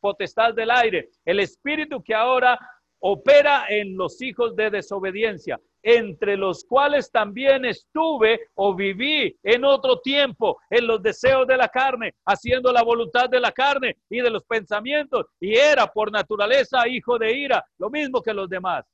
potestad 0.00 0.54
del 0.54 0.70
aire, 0.70 1.08
el 1.24 1.40
espíritu 1.40 2.02
que 2.02 2.14
ahora 2.14 2.58
opera 3.00 3.66
en 3.68 3.96
los 3.96 4.20
hijos 4.20 4.56
de 4.56 4.70
desobediencia, 4.70 5.58
entre 5.82 6.36
los 6.36 6.64
cuales 6.64 7.10
también 7.10 7.64
estuve 7.64 8.48
o 8.54 8.74
viví 8.74 9.36
en 9.42 9.64
otro 9.64 10.00
tiempo 10.00 10.58
en 10.70 10.86
los 10.86 11.02
deseos 11.02 11.46
de 11.46 11.56
la 11.56 11.68
carne, 11.68 12.14
haciendo 12.24 12.72
la 12.72 12.82
voluntad 12.82 13.28
de 13.28 13.40
la 13.40 13.52
carne 13.52 13.96
y 14.08 14.20
de 14.20 14.30
los 14.30 14.44
pensamientos, 14.44 15.26
y 15.40 15.56
era 15.56 15.86
por 15.86 16.10
naturaleza 16.10 16.86
hijo 16.88 17.18
de 17.18 17.32
ira, 17.32 17.64
lo 17.78 17.90
mismo 17.90 18.22
que 18.22 18.34
los 18.34 18.48
demás. 18.48 18.84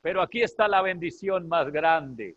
Pero 0.00 0.22
aquí 0.22 0.42
está 0.42 0.68
la 0.68 0.82
bendición 0.82 1.48
más 1.48 1.70
grande. 1.70 2.36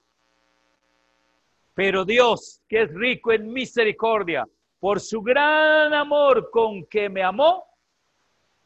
Pero 1.73 2.05
Dios, 2.05 2.61
que 2.67 2.83
es 2.83 2.93
rico 2.93 3.31
en 3.31 3.51
misericordia, 3.51 4.45
por 4.79 4.99
su 4.99 5.21
gran 5.21 5.93
amor 5.93 6.49
con 6.49 6.85
que 6.85 7.07
me 7.07 7.23
amó, 7.23 7.65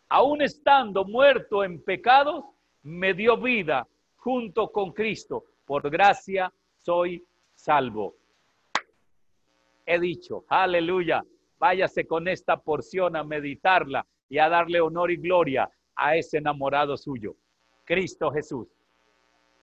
aún 0.09 0.41
estando 0.41 1.03
muerto 1.03 1.63
en 1.63 1.83
pecados, 1.83 2.45
me 2.81 3.13
dio 3.13 3.37
vida 3.37 3.87
junto 4.25 4.71
con 4.71 4.91
Cristo. 4.91 5.43
Por 5.65 5.87
gracia 5.91 6.51
soy 6.81 7.23
salvo. 7.53 8.15
He 9.85 9.99
dicho, 9.99 10.45
aleluya, 10.49 11.23
váyase 11.59 12.07
con 12.07 12.27
esta 12.27 12.57
porción 12.57 13.15
a 13.15 13.23
meditarla 13.23 14.03
y 14.27 14.39
a 14.39 14.49
darle 14.49 14.81
honor 14.81 15.11
y 15.11 15.17
gloria 15.17 15.69
a 15.95 16.15
ese 16.15 16.39
enamorado 16.39 16.97
suyo, 16.97 17.35
Cristo 17.83 18.31
Jesús. 18.31 18.67